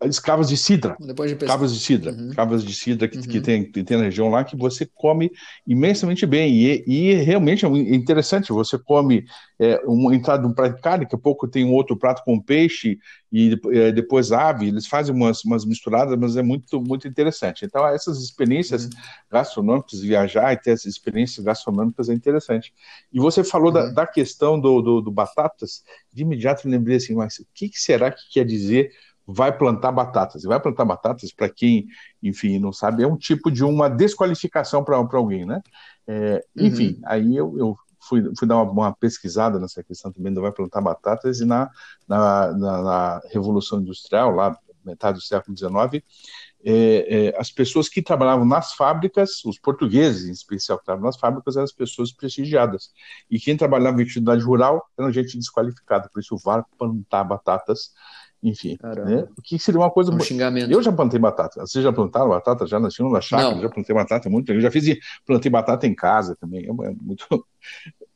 as 0.00 0.18
cavas 0.18 0.48
de 0.48 0.56
cidra. 0.56 0.96
Depois 1.00 1.30
de 1.30 1.36
cavas 1.36 1.74
de 1.74 1.80
cidra. 1.80 2.12
Uhum. 2.12 2.30
Cavas 2.30 2.64
de 2.64 2.74
cidra 2.74 3.08
que, 3.08 3.18
uhum. 3.18 3.22
que, 3.24 3.40
tem, 3.40 3.64
que 3.70 3.82
tem 3.82 3.96
na 3.96 4.04
região 4.04 4.28
lá 4.28 4.44
que 4.44 4.56
você 4.56 4.86
come 4.86 5.30
imensamente 5.66 6.26
bem. 6.26 6.52
E, 6.52 6.84
e 6.86 7.14
realmente 7.14 7.64
é 7.64 7.68
interessante, 7.68 8.52
você 8.52 8.78
come 8.78 9.24
é, 9.58 9.80
uma 9.86 10.14
entrada 10.14 10.42
de 10.42 10.48
um 10.48 10.52
prato 10.52 10.76
de 10.76 10.82
carne, 10.82 11.04
daqui 11.04 11.14
a 11.14 11.18
pouco 11.18 11.48
tem 11.48 11.64
um 11.64 11.72
outro 11.72 11.96
prato 11.96 12.22
com 12.24 12.40
peixe 12.40 12.98
e 13.32 13.58
é, 13.72 13.90
depois 13.90 14.30
ave, 14.30 14.68
eles 14.68 14.86
fazem 14.86 15.12
umas, 15.12 15.44
umas 15.44 15.64
misturadas, 15.64 16.16
mas 16.16 16.36
é 16.36 16.42
muito, 16.42 16.80
muito 16.80 17.08
interessante. 17.08 17.64
Então, 17.64 17.84
essas 17.86 18.22
experiências 18.22 18.84
uhum. 18.84 18.90
gastronômicas, 19.28 20.00
viajar 20.00 20.52
e 20.52 20.56
ter 20.56 20.70
essas 20.70 20.86
experiências 20.86 21.44
gastronômicas 21.44 22.08
é 22.08 22.14
interessante. 22.14 22.72
E 23.12 23.18
você 23.18 23.42
falou 23.42 23.72
da, 23.72 23.86
uhum. 23.86 23.94
da 23.94 24.06
questão 24.06 24.60
do, 24.60 24.80
do, 24.80 25.00
do, 25.00 25.10
batatas, 25.10 25.82
de 26.12 26.22
imediato 26.22 26.66
eu 26.66 26.70
lembrei 26.70 26.96
assim, 26.96 27.14
mas 27.14 27.38
o 27.40 27.46
que, 27.52 27.68
que 27.68 27.78
será 27.80 28.10
que 28.10 28.22
quer 28.32 28.44
dizer 28.44 28.73
vai 29.26 29.56
plantar 29.56 29.92
batatas? 29.92 30.44
E 30.44 30.46
vai 30.46 30.60
plantar 30.60 30.84
batatas, 30.84 31.32
para 31.32 31.48
quem, 31.48 31.86
enfim, 32.22 32.58
não 32.58 32.72
sabe, 32.72 33.02
é 33.02 33.06
um 33.06 33.16
tipo 33.16 33.50
de 33.50 33.64
uma 33.64 33.88
desqualificação 33.88 34.84
para 34.84 34.96
alguém, 34.96 35.46
né? 35.46 35.60
É, 36.06 36.44
enfim, 36.56 36.96
uhum. 36.96 37.02
aí 37.06 37.36
eu, 37.36 37.58
eu 37.58 37.76
fui, 38.00 38.22
fui 38.36 38.46
dar 38.46 38.56
uma, 38.56 38.70
uma, 38.70 38.94
pesquisada 38.94 39.58
nessa 39.58 39.82
questão 39.82 40.12
também 40.12 40.32
do 40.32 40.42
vai 40.42 40.52
plantar 40.52 40.82
batatas 40.82 41.40
e 41.40 41.46
na, 41.46 41.70
na, 42.06 42.52
na, 42.52 42.82
na 42.82 43.20
Revolução 43.32 43.80
Industrial, 43.80 44.30
lá 44.30 44.56
metade 44.84 45.18
do 45.18 45.22
século 45.22 45.56
XIX, 45.56 46.04
é, 46.66 47.28
é, 47.28 47.40
as 47.40 47.50
pessoas 47.50 47.88
que 47.88 48.02
trabalhavam 48.02 48.44
nas 48.44 48.72
fábricas, 48.72 49.44
os 49.44 49.58
portugueses 49.58 50.28
em 50.28 50.32
especial 50.32 50.78
que 50.78 50.84
trabalhavam 50.84 51.08
nas 51.08 51.18
fábricas, 51.18 51.56
eram 51.56 51.64
as 51.64 51.72
pessoas 51.72 52.12
prestigiadas. 52.12 52.90
E 53.30 53.38
quem 53.38 53.56
trabalhava 53.56 54.00
em 54.00 54.04
atividade 54.04 54.42
rural 54.42 54.86
era 54.98 55.10
gente 55.10 55.36
desqualificada, 55.36 56.08
por 56.12 56.20
isso 56.20 56.36
vai 56.38 56.62
plantar 56.78 57.24
batatas 57.24 57.92
enfim, 58.44 58.76
né? 58.82 59.26
o 59.38 59.40
que 59.40 59.58
seria 59.58 59.80
uma 59.80 59.90
coisa 59.90 60.12
um 60.12 60.20
xingamento. 60.20 60.70
Eu 60.70 60.82
já 60.82 60.92
plantei 60.92 61.18
batata. 61.18 61.66
Vocês 61.66 61.82
já 61.82 61.90
plantaram 61.90 62.28
batata? 62.28 62.66
Já 62.66 62.78
nasceu 62.78 63.08
na 63.08 63.22
chácara? 63.22 63.58
Já 63.58 63.70
plantei 63.70 63.94
batata 63.94 64.28
muito. 64.28 64.52
Eu 64.52 64.60
já 64.60 64.70
fiz, 64.70 64.98
plantei 65.24 65.50
batata 65.50 65.86
em 65.86 65.94
casa 65.94 66.36
também. 66.36 66.66
É, 66.66 66.68
é 66.68 66.94
muito. 67.00 67.26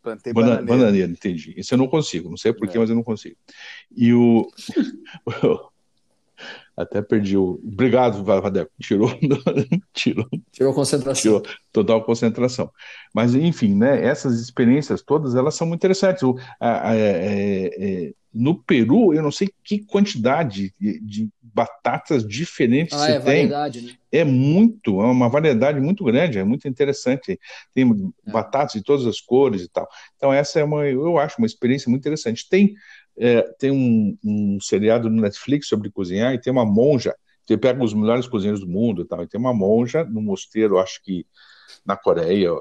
Plantei 0.00 0.32
bananeira. 0.32 0.64
bananeira. 0.64 1.10
entendi. 1.10 1.54
Isso 1.56 1.74
eu 1.74 1.78
não 1.78 1.88
consigo. 1.88 2.30
Não 2.30 2.36
sei 2.36 2.52
porquê, 2.52 2.76
é. 2.76 2.80
mas 2.80 2.88
eu 2.88 2.94
não 2.94 3.02
consigo. 3.02 3.36
E 3.94 4.14
o 4.14 4.46
Até 6.78 7.02
perdi 7.02 7.36
o. 7.36 7.60
Obrigado, 7.64 8.22
Vadeco. 8.22 8.70
Tirou, 8.80 9.10
tirou. 9.92 10.28
Tirou 10.52 10.72
concentração. 10.72 11.42
Tirou 11.42 11.56
total 11.72 12.04
concentração. 12.04 12.70
Mas, 13.12 13.34
enfim, 13.34 13.74
né, 13.74 14.04
essas 14.04 14.40
experiências 14.40 15.02
todas 15.02 15.34
elas 15.34 15.56
são 15.56 15.66
muito 15.66 15.80
interessantes. 15.80 16.22
O, 16.22 16.38
a, 16.60 16.90
a, 16.90 16.94
é, 16.94 17.70
é, 18.06 18.12
no 18.32 18.62
Peru, 18.62 19.12
eu 19.12 19.24
não 19.24 19.32
sei 19.32 19.50
que 19.64 19.80
quantidade 19.86 20.72
de, 20.78 21.00
de 21.00 21.28
batatas 21.58 22.26
diferentes 22.26 22.96
ah, 22.96 23.06
você 23.06 23.12
é, 23.12 23.20
tem. 23.20 23.48
Né? 23.48 23.96
É 24.12 24.24
muito, 24.24 25.00
é 25.02 25.04
uma 25.06 25.28
variedade 25.28 25.80
muito 25.80 26.04
grande, 26.04 26.38
é 26.38 26.44
muito 26.44 26.68
interessante. 26.68 27.38
Tem 27.74 27.84
é. 27.84 28.30
batatas 28.30 28.74
de 28.74 28.82
todas 28.82 29.06
as 29.06 29.20
cores 29.20 29.62
e 29.62 29.68
tal. 29.68 29.88
Então, 30.16 30.32
essa 30.32 30.60
é 30.60 30.64
uma, 30.64 30.86
eu 30.86 31.18
acho, 31.18 31.38
uma 31.38 31.46
experiência 31.46 31.90
muito 31.90 32.02
interessante. 32.02 32.48
Tem 32.48 32.74
é, 33.20 33.42
tem 33.58 33.72
um, 33.72 34.16
um, 34.24 34.58
seriado 34.60 35.10
no 35.10 35.20
Netflix 35.20 35.66
sobre 35.66 35.90
cozinhar 35.90 36.32
e 36.32 36.40
tem 36.40 36.52
uma 36.52 36.64
monja, 36.64 37.16
que 37.44 37.56
pega 37.56 37.82
os 37.82 37.92
melhores 37.92 38.28
cozinheiros 38.28 38.60
do 38.60 38.68
mundo 38.68 39.02
e 39.02 39.04
tal, 39.04 39.24
e 39.24 39.26
tem 39.26 39.40
uma 39.40 39.52
monja 39.52 40.04
no 40.04 40.22
mosteiro, 40.22 40.78
acho 40.78 41.02
que 41.02 41.26
na 41.84 41.96
Coreia, 41.96 42.52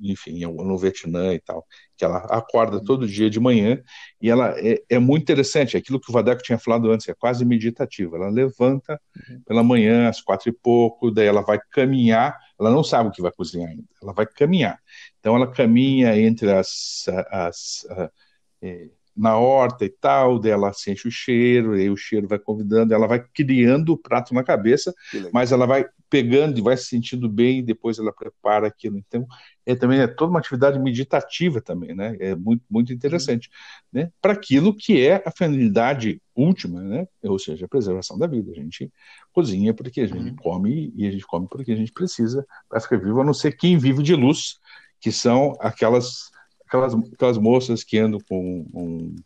enfim, 0.00 0.40
no 0.40 0.78
Vietnã 0.78 1.34
e 1.34 1.40
tal, 1.40 1.66
que 1.96 2.04
ela 2.04 2.18
acorda 2.30 2.82
todo 2.82 3.06
dia 3.06 3.28
de 3.28 3.38
manhã 3.38 3.82
e 4.20 4.30
ela 4.30 4.54
é, 4.58 4.82
é 4.88 4.98
muito 4.98 5.22
interessante, 5.22 5.76
aquilo 5.76 6.00
que 6.00 6.10
o 6.10 6.12
Vadeco 6.12 6.42
tinha 6.42 6.58
falado 6.58 6.90
antes, 6.90 7.08
é 7.08 7.14
quase 7.14 7.44
meditativa. 7.44 8.16
Ela 8.16 8.30
levanta 8.30 9.00
uhum. 9.16 9.42
pela 9.46 9.62
manhã, 9.62 10.08
às 10.08 10.20
quatro 10.20 10.48
e 10.48 10.52
pouco, 10.52 11.10
daí 11.10 11.26
ela 11.26 11.42
vai 11.42 11.58
caminhar, 11.70 12.38
ela 12.58 12.70
não 12.70 12.82
sabe 12.82 13.08
o 13.08 13.12
que 13.12 13.22
vai 13.22 13.32
cozinhar 13.32 13.70
ainda, 13.70 13.84
ela 14.02 14.12
vai 14.12 14.26
caminhar. 14.26 14.78
Então 15.18 15.36
ela 15.36 15.50
caminha 15.50 16.18
entre 16.18 16.50
as, 16.52 17.04
as, 17.30 17.86
as 17.90 18.20
é, 18.62 18.88
na 19.16 19.36
horta 19.36 19.84
e 19.84 19.88
tal, 19.88 20.38
dela 20.38 20.72
sente 20.72 21.06
o 21.06 21.10
cheiro, 21.10 21.76
e 21.76 21.82
aí 21.82 21.90
o 21.90 21.96
cheiro 21.96 22.28
vai 22.28 22.38
convidando, 22.38 22.94
ela 22.94 23.06
vai 23.06 23.22
criando 23.34 23.92
o 23.92 23.98
prato 23.98 24.32
na 24.32 24.42
cabeça, 24.42 24.94
mas 25.32 25.52
ela 25.52 25.66
vai 25.66 25.84
pegando 26.08 26.58
e 26.58 26.62
vai 26.62 26.76
se 26.76 26.86
sentindo 26.86 27.28
bem, 27.28 27.60
e 27.60 27.62
depois 27.62 27.98
ela 27.98 28.12
prepara 28.12 28.66
aquilo. 28.66 28.98
Então, 28.98 29.26
é 29.64 29.76
também 29.76 30.00
é 30.00 30.08
toda 30.08 30.30
uma 30.30 30.40
atividade 30.40 30.78
meditativa 30.78 31.60
também, 31.60 31.94
né? 31.94 32.16
É 32.18 32.34
muito, 32.34 32.64
muito 32.68 32.92
interessante, 32.92 33.48
uhum. 33.48 34.00
né? 34.00 34.12
Para 34.20 34.32
aquilo 34.32 34.74
que 34.74 35.06
é 35.06 35.22
a 35.24 35.30
finalidade 35.30 36.20
última, 36.34 36.80
né? 36.80 37.06
Ou 37.22 37.38
seja, 37.38 37.66
a 37.66 37.68
preservação 37.68 38.18
da 38.18 38.26
vida. 38.26 38.50
A 38.50 38.54
gente 38.54 38.92
cozinha 39.32 39.72
porque 39.72 40.00
a 40.00 40.06
gente 40.06 40.30
uhum. 40.30 40.36
come 40.36 40.92
e 40.96 41.06
a 41.06 41.10
gente 41.10 41.24
come 41.26 41.46
porque 41.48 41.70
a 41.70 41.76
gente 41.76 41.92
precisa 41.92 42.44
para 42.68 42.80
ficar 42.80 42.98
vivo, 42.98 43.20
a 43.20 43.24
não 43.24 43.34
ser 43.34 43.56
quem 43.56 43.78
vive 43.78 44.02
de 44.02 44.16
luz, 44.16 44.58
que 45.00 45.12
são 45.12 45.56
aquelas 45.60 46.30
aquelas, 46.70 46.94
aquelas 46.94 47.36
moças 47.36 47.82
que 47.82 47.98
andam 47.98 48.20
com 48.28 48.64
um, 48.72 49.16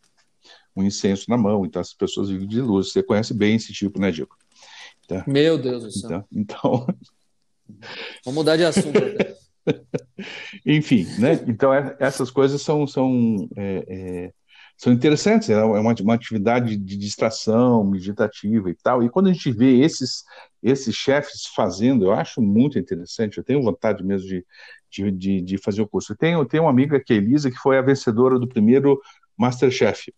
um 0.75 0.83
incenso 0.83 1.29
na 1.29 1.37
mão, 1.37 1.63
então 1.63 1.79
as 1.79 1.93
pessoas 1.93 2.29
vivem 2.29 2.47
de 2.47 2.59
luz. 2.59 2.91
Você 2.91 3.03
conhece 3.03 3.33
bem 3.33 3.55
esse 3.55 3.71
tipo, 3.71 3.99
né, 3.99 4.11
Diego? 4.11 4.35
Então, 5.05 5.23
Meu 5.27 5.57
Deus 5.57 5.83
do 5.83 5.91
céu. 5.91 6.25
Então, 6.31 6.87
então... 6.87 6.97
Vamos 8.25 8.35
mudar 8.35 8.57
de 8.57 8.63
assunto. 8.63 8.99
Enfim, 10.65 11.05
né? 11.19 11.33
Então 11.47 11.73
é, 11.73 11.95
essas 11.99 12.29
coisas 12.29 12.61
são 12.61 12.85
são 12.85 13.49
é, 13.55 13.85
é, 13.87 14.33
são 14.77 14.93
interessantes. 14.93 15.49
É 15.49 15.63
uma, 15.63 15.95
uma 15.99 16.13
atividade 16.13 16.77
de 16.77 16.95
distração 16.95 17.83
meditativa 17.83 18.69
e 18.69 18.75
tal. 18.75 19.01
E 19.01 19.09
quando 19.09 19.29
a 19.29 19.33
gente 19.33 19.51
vê 19.51 19.79
esses 19.79 20.23
esses 20.61 20.95
chefes 20.95 21.47
fazendo, 21.55 22.05
eu 22.05 22.11
acho 22.11 22.39
muito 22.39 22.77
interessante. 22.77 23.37
Eu 23.37 23.43
tenho 23.43 23.63
vontade 23.63 24.03
mesmo 24.03 24.27
de, 24.27 24.45
de, 24.89 25.11
de, 25.11 25.41
de 25.41 25.57
fazer 25.57 25.81
o 25.81 25.87
curso. 25.87 26.13
Eu 26.13 26.17
tenho, 26.17 26.45
tenho 26.45 26.63
uma 26.63 26.69
amiga 26.69 26.99
que 26.99 27.13
é 27.13 27.17
Elisa, 27.17 27.51
que 27.51 27.57
foi 27.57 27.77
a 27.77 27.81
vencedora 27.81 28.39
do 28.39 28.47
primeiro 28.47 28.99
Masterchef. 29.37 30.11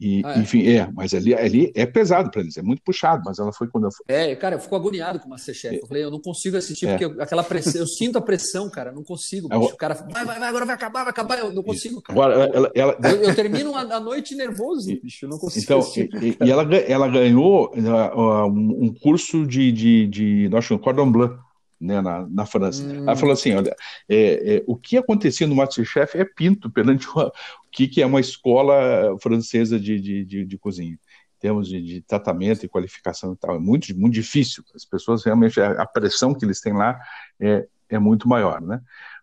E, 0.00 0.22
ah, 0.24 0.34
é. 0.34 0.40
Enfim, 0.40 0.66
é, 0.68 0.88
mas 0.92 1.14
ali, 1.14 1.34
ali 1.34 1.72
é 1.74 1.86
pesado 1.86 2.30
para 2.30 2.40
eles, 2.40 2.56
é 2.56 2.62
muito 2.62 2.82
puxado, 2.82 3.22
mas 3.24 3.38
ela 3.38 3.52
foi 3.52 3.68
quando 3.68 3.84
eu 3.84 3.90
fui. 3.92 4.04
É, 4.08 4.34
cara, 4.34 4.56
eu 4.56 4.60
fico 4.60 4.74
agoniado 4.74 5.20
com 5.20 5.26
o 5.26 5.30
Masterchef. 5.30 5.76
Eu 5.76 5.86
falei, 5.86 6.04
eu 6.04 6.10
não 6.10 6.20
consigo 6.20 6.56
assistir, 6.56 6.86
é. 6.86 6.98
porque 6.98 7.22
aquela 7.22 7.44
pressão, 7.44 7.80
eu 7.80 7.86
sinto 7.86 8.18
a 8.18 8.20
pressão, 8.20 8.68
cara, 8.68 8.90
não 8.90 9.04
consigo. 9.04 9.48
Agora, 9.50 9.72
o 9.72 9.76
cara 9.76 9.94
vai, 9.94 10.24
vai, 10.24 10.38
vai, 10.38 10.48
agora 10.48 10.66
vai 10.66 10.74
acabar, 10.74 11.04
vai 11.04 11.10
acabar, 11.10 11.38
eu 11.38 11.52
não 11.52 11.62
consigo, 11.62 12.02
cara. 12.02 12.18
Agora, 12.18 12.34
ela, 12.54 12.70
ela... 12.74 12.98
Eu, 13.02 13.22
eu, 13.22 13.34
termino 13.34 13.74
a, 13.76 14.00
noite 14.00 14.34
nervoso, 14.34 14.88
bicho, 15.00 15.24
eu 15.24 15.28
não 15.28 15.38
consigo. 15.38 15.64
Então, 15.64 15.80
e, 16.20 16.36
e, 16.44 16.50
ela, 16.50 16.62
ela 16.76 17.08
ganhou 17.08 17.72
uh, 17.74 18.46
um 18.46 18.92
curso 18.92 19.46
de, 19.46 19.70
de, 19.70 20.06
de, 20.08 20.48
de 20.48 20.78
Cordon 20.80 21.10
Bleu 21.10 21.38
né, 21.80 22.00
na, 22.00 22.26
na 22.28 22.46
França. 22.46 22.82
Hum. 22.82 23.02
Ela 23.02 23.16
falou 23.16 23.32
assim: 23.32 23.54
olha, 23.54 23.74
é, 24.08 24.56
é, 24.56 24.64
o 24.66 24.76
que 24.76 24.96
acontecia 24.96 25.46
no 25.46 25.54
Masterchef 25.54 26.16
é 26.16 26.24
pinto 26.24 26.70
perante 26.70 27.08
o, 27.08 27.12
o 27.20 27.32
que, 27.70 27.88
que 27.88 28.02
é 28.02 28.06
uma 28.06 28.20
escola 28.20 29.16
francesa 29.20 29.78
de, 29.78 30.00
de, 30.00 30.24
de, 30.24 30.44
de 30.44 30.58
cozinha. 30.58 30.92
Em 30.92 31.40
termos 31.40 31.68
de, 31.68 31.82
de, 31.82 32.00
tratamento 32.00 32.64
e 32.64 32.68
qualificação 32.68 33.32
e 33.34 33.36
tal, 33.36 33.56
é 33.56 33.58
muito, 33.58 33.94
muito 33.98 34.14
difícil. 34.14 34.64
As 34.74 34.84
pessoas 34.84 35.24
realmente, 35.24 35.60
a, 35.60 35.82
a 35.82 35.86
pressão 35.86 36.34
que 36.34 36.44
eles 36.44 36.60
têm 36.60 36.72
lá 36.72 36.98
é, 37.40 37.66
é 37.88 37.98
muito 37.98 38.28
maior, 38.28 38.60
né? 38.62 38.80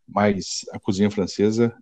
Mas 0.07 0.65
a 0.71 0.79
cozinha 0.79 1.09
francesa 1.09 1.73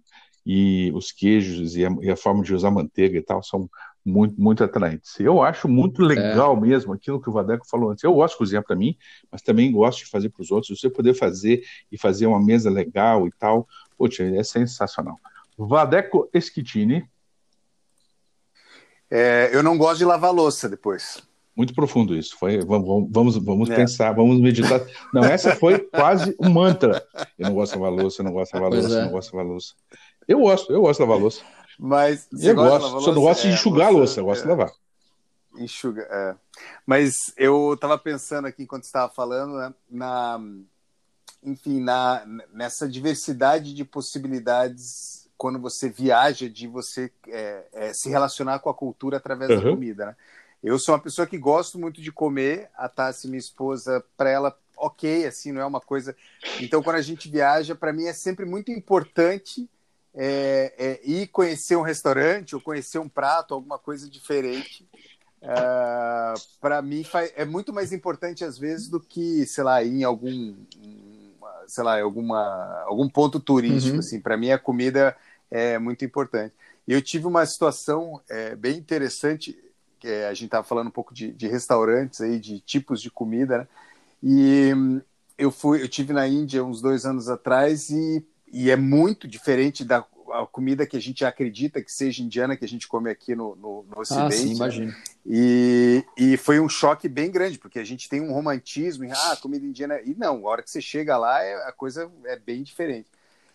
e 0.46 0.92
os 0.94 1.12
queijos 1.12 1.76
e 1.76 1.86
a, 1.86 1.90
e 2.02 2.10
a 2.10 2.16
forma 2.16 2.44
de 2.44 2.54
usar 2.54 2.72
manteiga 2.72 3.18
e 3.18 3.22
tal 3.22 3.44
são 3.44 3.70
muito, 4.06 4.40
muito 4.40 4.64
atraentes. 4.64 5.20
Eu 5.20 5.42
acho 5.42 5.68
muito 5.68 6.02
legal 6.02 6.56
é. 6.56 6.60
mesmo 6.60 6.94
aquilo 6.94 7.22
que 7.22 7.30
o 7.30 7.34
Vadeco 7.34 7.68
falou 7.68 7.92
antes. 7.92 8.04
Eu 8.04 8.14
gosto 8.14 8.34
de 8.34 8.38
cozinhar 8.40 8.64
para 8.64 8.76
mim, 8.76 8.98
mas 9.32 9.42
também 9.42 9.72
gosto 9.72 10.00
de 10.00 10.06
fazer 10.06 10.30
para 10.30 10.42
os 10.42 10.52
outros. 10.52 10.80
Você 10.80 10.90
poder 10.90 11.14
fazer 11.14 11.64
e 11.92 11.98
fazer 11.98 12.26
uma 12.26 12.44
mesa 12.44 12.70
legal 12.70 13.28
e 13.28 13.32
tal, 13.32 13.68
putz, 13.98 14.20
é 14.20 14.44
sensacional. 14.44 15.18
Vadeco 15.58 16.30
Esquitini. 16.34 17.06
É, 19.12 19.50
eu 19.52 19.64
não 19.64 19.78
gosto 19.78 19.98
de 19.98 20.06
lavar 20.06 20.32
louça 20.32 20.70
depois. 20.70 21.22
Muito 21.56 21.74
profundo 21.74 22.16
isso. 22.16 22.38
Foi, 22.38 22.60
vamos, 22.60 23.10
vamos, 23.12 23.36
vamos 23.38 23.70
é. 23.70 23.76
pensar, 23.76 24.14
vamos 24.14 24.40
meditar. 24.40 24.82
Não, 25.14 25.26
essa 25.26 25.56
foi 25.58 25.80
quase 25.80 26.34
um 26.40 26.50
mantra. 26.50 27.06
Eu 27.38 27.48
não 27.50 27.54
gosto 27.54 27.74
de 27.74 27.80
lavar 27.80 28.00
louça, 28.00 28.22
eu 28.22 28.26
não 28.26 28.32
gosto 28.32 28.54
de 28.54 28.60
lavar 28.60 28.80
louça, 28.80 28.96
eu 28.96 29.02
não 29.04 29.12
gosto 29.12 29.32
de 29.32 29.36
lavar 29.36 29.52
louça. 29.52 29.74
Eu 30.26 30.40
gosto, 30.40 30.72
eu 30.72 30.82
gosto 30.82 31.00
de 31.00 31.06
lavar 31.06 31.22
louça. 31.22 31.42
Mas 31.80 32.28
eu 32.34 32.54
gosto, 32.56 33.00
só 33.00 33.14
não 33.14 33.22
gosto 33.22 33.44
de 33.44 33.48
é, 33.48 33.52
enxugar 33.54 33.88
a 33.88 33.92
louça, 33.92 34.20
eu 34.20 34.26
gosto 34.26 34.42
de 34.42 34.48
é. 34.48 34.50
lavar. 34.50 34.74
Enxuga, 35.58 36.06
é. 36.12 36.36
Mas 36.86 37.16
eu 37.38 37.74
estava 37.74 37.98
pensando 37.98 38.48
aqui 38.48 38.64
enquanto 38.64 38.84
estava 38.84 39.12
falando, 39.12 39.54
né, 39.58 39.74
na, 39.90 40.42
enfim, 41.42 41.80
na, 41.80 42.26
nessa 42.52 42.88
diversidade 42.88 43.74
de 43.74 43.86
possibilidades 43.86 45.30
quando 45.38 45.58
você 45.58 45.90
viaja, 45.90 46.50
de 46.50 46.68
você 46.68 47.10
é, 47.30 47.64
é, 47.72 47.94
se 47.94 48.10
relacionar 48.10 48.60
com 48.60 48.70
a 48.70 48.74
cultura 48.74 49.16
através 49.16 49.50
uhum. 49.50 49.56
da 49.56 49.70
comida, 49.70 50.06
né? 50.08 50.16
Eu 50.62 50.78
sou 50.78 50.94
uma 50.94 51.02
pessoa 51.02 51.26
que 51.26 51.38
gosto 51.38 51.80
muito 51.80 52.02
de 52.02 52.12
comer, 52.12 52.70
a 52.76 52.90
Tassi, 52.90 53.30
minha 53.30 53.40
esposa, 53.40 54.04
para 54.18 54.30
ela, 54.30 54.60
ok, 54.76 55.26
assim, 55.26 55.54
não 55.54 55.62
é 55.62 55.66
uma 55.66 55.80
coisa. 55.80 56.14
Então, 56.60 56.84
quando 56.84 56.98
a 56.98 57.02
gente 57.02 57.30
viaja, 57.30 57.74
para 57.74 57.94
mim 57.94 58.04
é 58.04 58.14
sempre 58.14 58.46
muito 58.46 58.70
importante 58.70 59.70
é, 60.14 60.74
é, 60.78 61.00
ir 61.04 61.28
conhecer 61.28 61.76
um 61.76 61.82
restaurante 61.82 62.56
ou 62.56 62.62
conhecer 62.62 63.00
um 63.00 63.10
prato, 63.10 63.54
alguma 63.54 63.78
coisa 63.78 64.10
diferente, 64.10 64.88
uh, 65.42 66.40
para 66.60 66.82
mim 66.82 67.06
é 67.36 67.46
muito 67.46 67.72
mais 67.72 67.94
importante 67.94 68.44
às 68.44 68.58
vezes 68.58 68.88
do 68.88 69.00
que, 69.00 69.46
sei 69.46 69.64
lá, 69.64 69.84
em 69.84 70.04
algum, 70.04 70.56
sei 71.68 71.84
lá, 71.84 72.02
alguma 72.02 72.84
algum 72.86 73.08
ponto 73.08 73.40
turístico. 73.40 73.96
Uhum. 73.96 74.00
Assim, 74.00 74.20
para 74.20 74.38
mim 74.38 74.52
a 74.52 74.60
comida 74.60 75.16
é 75.50 75.78
muito 75.78 76.04
importante. 76.04 76.54
E 76.88 76.94
eu 76.94 77.02
tive 77.02 77.28
uma 77.28 77.46
situação 77.46 78.20
é, 78.30 78.56
bem 78.56 78.78
interessante. 78.78 79.58
É, 80.04 80.28
a 80.28 80.34
gente 80.34 80.46
estava 80.46 80.64
falando 80.64 80.88
um 80.88 80.92
pouco 80.92 81.14
de, 81.14 81.32
de, 81.32 81.48
restaurantes 81.48 82.22
aí, 82.22 82.40
de 82.40 82.60
tipos 82.62 83.02
de 83.02 83.12
comida, 83.12 83.60
né? 83.60 83.68
E 84.22 84.72
eu 85.38 85.52
fui, 85.52 85.82
eu 85.82 85.88
tive 85.88 86.12
na 86.14 86.28
Índia 86.28 86.64
uns 86.64 86.82
dois 86.82 87.06
anos 87.06 87.30
atrás 87.30 87.90
e, 87.90 88.26
e 88.52 88.70
é 88.70 88.76
muito 88.76 89.28
diferente 89.28 89.84
da 89.84 90.06
comida 90.52 90.86
que 90.86 90.98
a 90.98 91.02
gente 91.02 91.26
acredita 91.26 91.82
que 91.82 91.92
seja 91.92 92.22
indiana 92.22 92.56
que 92.56 92.66
a 92.66 92.68
gente 92.68 92.88
come 92.88 93.10
aqui 93.10 93.36
no, 93.36 93.56
no, 93.56 93.84
no 93.84 94.00
Ocidente. 94.00 94.26
Ah, 94.26 94.32
sim, 94.32 94.54
imagino. 94.54 94.96
E, 95.26 96.04
e 96.18 96.38
foi 96.38 96.60
um 96.60 96.70
choque 96.70 97.10
bem 97.10 97.32
grande, 97.32 97.58
porque 97.58 97.80
a 97.80 97.84
gente 97.84 98.08
tem 98.08 98.22
um 98.22 98.32
romantismo 98.32 99.04
em 99.04 99.12
ah, 99.12 99.38
comida 99.42 99.66
indiana. 99.66 100.00
E 100.02 100.14
não, 100.16 100.48
a 100.48 100.50
hora 100.50 100.64
que 100.64 100.70
você 100.70 100.82
chega 100.82 101.18
lá, 101.18 101.44
é, 101.44 101.68
a 101.68 101.72
coisa 101.72 102.12
é 102.26 102.38
bem 102.38 102.64
diferente. 102.64 103.08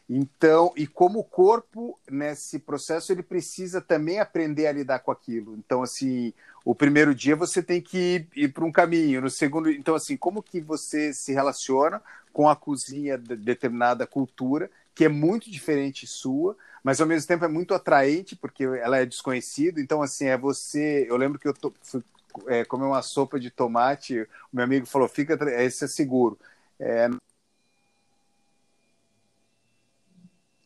Então, 0.09 0.72
e 0.76 0.87
como 0.87 1.20
o 1.20 1.24
corpo 1.24 1.98
nesse 2.11 2.59
processo 2.59 3.11
ele 3.11 3.22
precisa 3.22 3.80
também 3.80 4.20
aprender 4.20 4.66
a 4.66 4.72
lidar 4.72 4.98
com 4.98 5.11
aquilo. 5.11 5.57
Então, 5.57 5.83
assim, 5.83 6.33
o 6.62 6.74
primeiro 6.74 7.14
dia 7.14 7.35
você 7.35 7.62
tem 7.62 7.80
que 7.80 7.96
ir, 7.96 8.28
ir 8.37 8.48
para 8.52 8.64
um 8.64 8.72
caminho, 8.72 9.22
no 9.22 9.30
segundo, 9.30 9.70
então 9.70 9.94
assim, 9.94 10.14
como 10.14 10.42
que 10.42 10.61
você 10.61 11.14
se 11.14 11.33
relaciona 11.33 12.02
com 12.35 12.48
a 12.48 12.54
cozinha 12.54 13.16
de 13.16 13.35
determinada 13.35 14.07
cultura 14.07 14.70
que 14.94 15.04
é 15.04 15.09
muito 15.09 15.50
diferente 15.50 16.07
sua, 16.07 16.57
mas 16.83 17.00
ao 17.00 17.07
mesmo 17.07 17.26
tempo 17.26 17.44
é 17.44 17.48
muito 17.48 17.74
atraente, 17.74 18.37
porque 18.37 18.64
ela 18.64 18.98
é 18.98 19.07
desconhecida. 19.07 19.80
Então, 19.80 20.02
assim, 20.02 20.26
é 20.26 20.37
você. 20.37 21.07
Eu 21.09 21.16
lembro 21.16 21.38
que 21.38 21.48
eu 21.48 21.54
to... 21.54 21.74
fui 21.83 22.02
é, 22.46 22.64
comer 22.64 22.85
uma 22.85 23.02
sopa 23.02 23.38
de 23.38 23.50
tomate, 23.50 24.20
o 24.20 24.28
meu 24.52 24.64
amigo 24.64 24.87
falou: 24.87 25.09
fica, 25.09 25.38
esse 25.62 25.85
é 25.85 25.88
seguro. 25.88 26.38
É... 26.78 27.09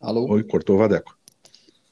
Alô? 0.01 0.27
Oi, 0.31 0.43
cortou 0.45 0.77
o 0.77 0.79
Vadeco. 0.79 1.17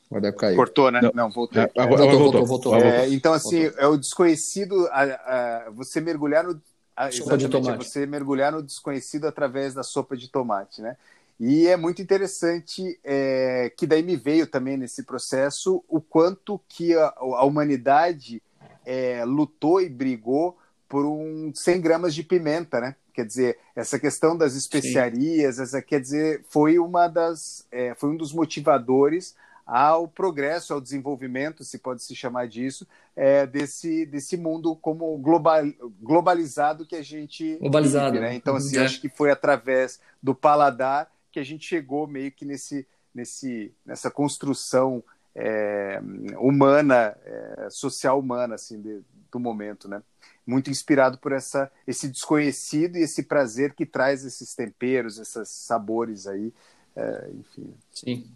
O 0.09 0.15
Vadeco 0.15 0.39
caiu. 0.39 0.57
Cortou, 0.57 0.91
né? 0.91 1.01
Não, 1.03 1.11
Não 1.15 1.31
voltou. 1.31 1.61
É, 1.61 1.71
agora, 1.77 2.03
voltou, 2.05 2.19
voltou, 2.19 2.47
voltou, 2.47 2.73
voltou. 2.73 2.91
É, 2.91 3.09
então, 3.09 3.33
assim, 3.33 3.65
voltou. 3.65 3.81
é 3.81 3.87
o 3.87 3.97
desconhecido, 3.97 4.87
a, 4.89 5.03
a, 5.03 5.71
você 5.71 6.01
mergulhar 6.01 6.45
no. 6.45 6.61
A, 6.95 7.11
sopa 7.11 7.37
de 7.37 7.49
tomate. 7.49 7.85
Você 7.85 8.07
mergulhar 8.07 8.53
no 8.53 8.63
desconhecido 8.63 9.27
através 9.27 9.75
da 9.75 9.83
sopa 9.83 10.17
de 10.17 10.29
tomate, 10.29 10.81
né? 10.81 10.97
E 11.39 11.67
é 11.67 11.77
muito 11.77 12.01
interessante 12.01 12.99
é, 13.05 13.71
que 13.77 13.87
daí 13.87 14.03
me 14.03 14.17
veio 14.17 14.47
também 14.47 14.77
nesse 14.77 15.03
processo 15.03 15.85
o 15.87 16.01
quanto 16.01 16.61
que 16.69 16.95
a, 16.95 17.13
a 17.17 17.45
humanidade 17.45 18.43
é, 18.85 19.25
lutou 19.25 19.81
e 19.81 19.89
brigou 19.89 20.57
por 20.89 21.05
um 21.05 21.53
100 21.55 21.81
gramas 21.81 22.15
de 22.15 22.23
pimenta, 22.23 22.81
né? 22.81 22.97
Quer 23.13 23.27
dizer, 23.27 23.59
essa 23.75 23.99
questão 23.99 24.37
das 24.37 24.55
especiarias, 24.55 25.59
essa, 25.59 25.83
quer 25.83 26.01
dizer, 26.01 26.45
foi 26.49 26.79
uma 26.79 27.09
das, 27.09 27.67
é, 27.73 27.95
foi 27.95 28.11
um 28.11 28.17
dos 28.17 28.33
motivadores 28.33 29.35
ao 29.67 30.07
progresso, 30.07 30.73
ao 30.73 30.81
desenvolvimento, 30.81 31.65
se 31.65 31.79
pode 31.79 32.03
se 32.03 32.15
chamar 32.15 32.47
disso, 32.47 32.87
é, 33.17 33.47
desse, 33.47 34.07
desse 34.07 34.37
mundo 34.37 34.77
como 34.77 35.17
global, 35.19 35.65
globalizado 36.01 36.87
que 36.87 36.95
a 36.95 37.03
gente 37.03 37.57
globalizado. 37.57 38.13
Vive, 38.13 38.25
né? 38.25 38.35
Então, 38.35 38.55
assim, 38.55 38.77
é. 38.77 38.85
acho 38.85 39.01
que 39.01 39.09
foi 39.09 39.31
através 39.31 39.99
do 40.23 40.35
paladar 40.35 41.11
que 41.37 41.41
a 41.41 41.45
gente 41.45 41.69
chegou 41.69 42.07
meio 42.07 42.33
que 42.33 42.47
nesse, 42.47 42.89
nesse, 43.15 43.71
nessa 43.85 44.11
construção 44.11 45.05
é, 45.35 46.01
humana, 46.39 47.15
é, 47.27 47.69
social 47.69 48.19
humana, 48.19 48.55
assim, 48.55 48.81
de, 48.81 49.03
do 49.31 49.39
momento, 49.39 49.87
né? 49.87 50.03
Muito 50.47 50.71
inspirado 50.71 51.19
por 51.19 51.33
essa, 51.33 51.71
esse 51.87 52.09
desconhecido 52.09 52.97
e 52.97 53.03
esse 53.03 53.25
prazer 53.25 53.75
que 53.75 53.85
traz 53.85 54.25
esses 54.25 54.55
temperos, 54.55 55.19
esses 55.19 55.47
sabores 55.51 56.27
aí, 56.27 56.55
é, 56.97 57.31
enfim. 57.35 57.75
Sim, 57.93 58.31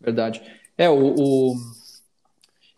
verdade. 0.00 0.42
É, 0.78 0.88
o, 0.88 1.14
o, 1.14 1.56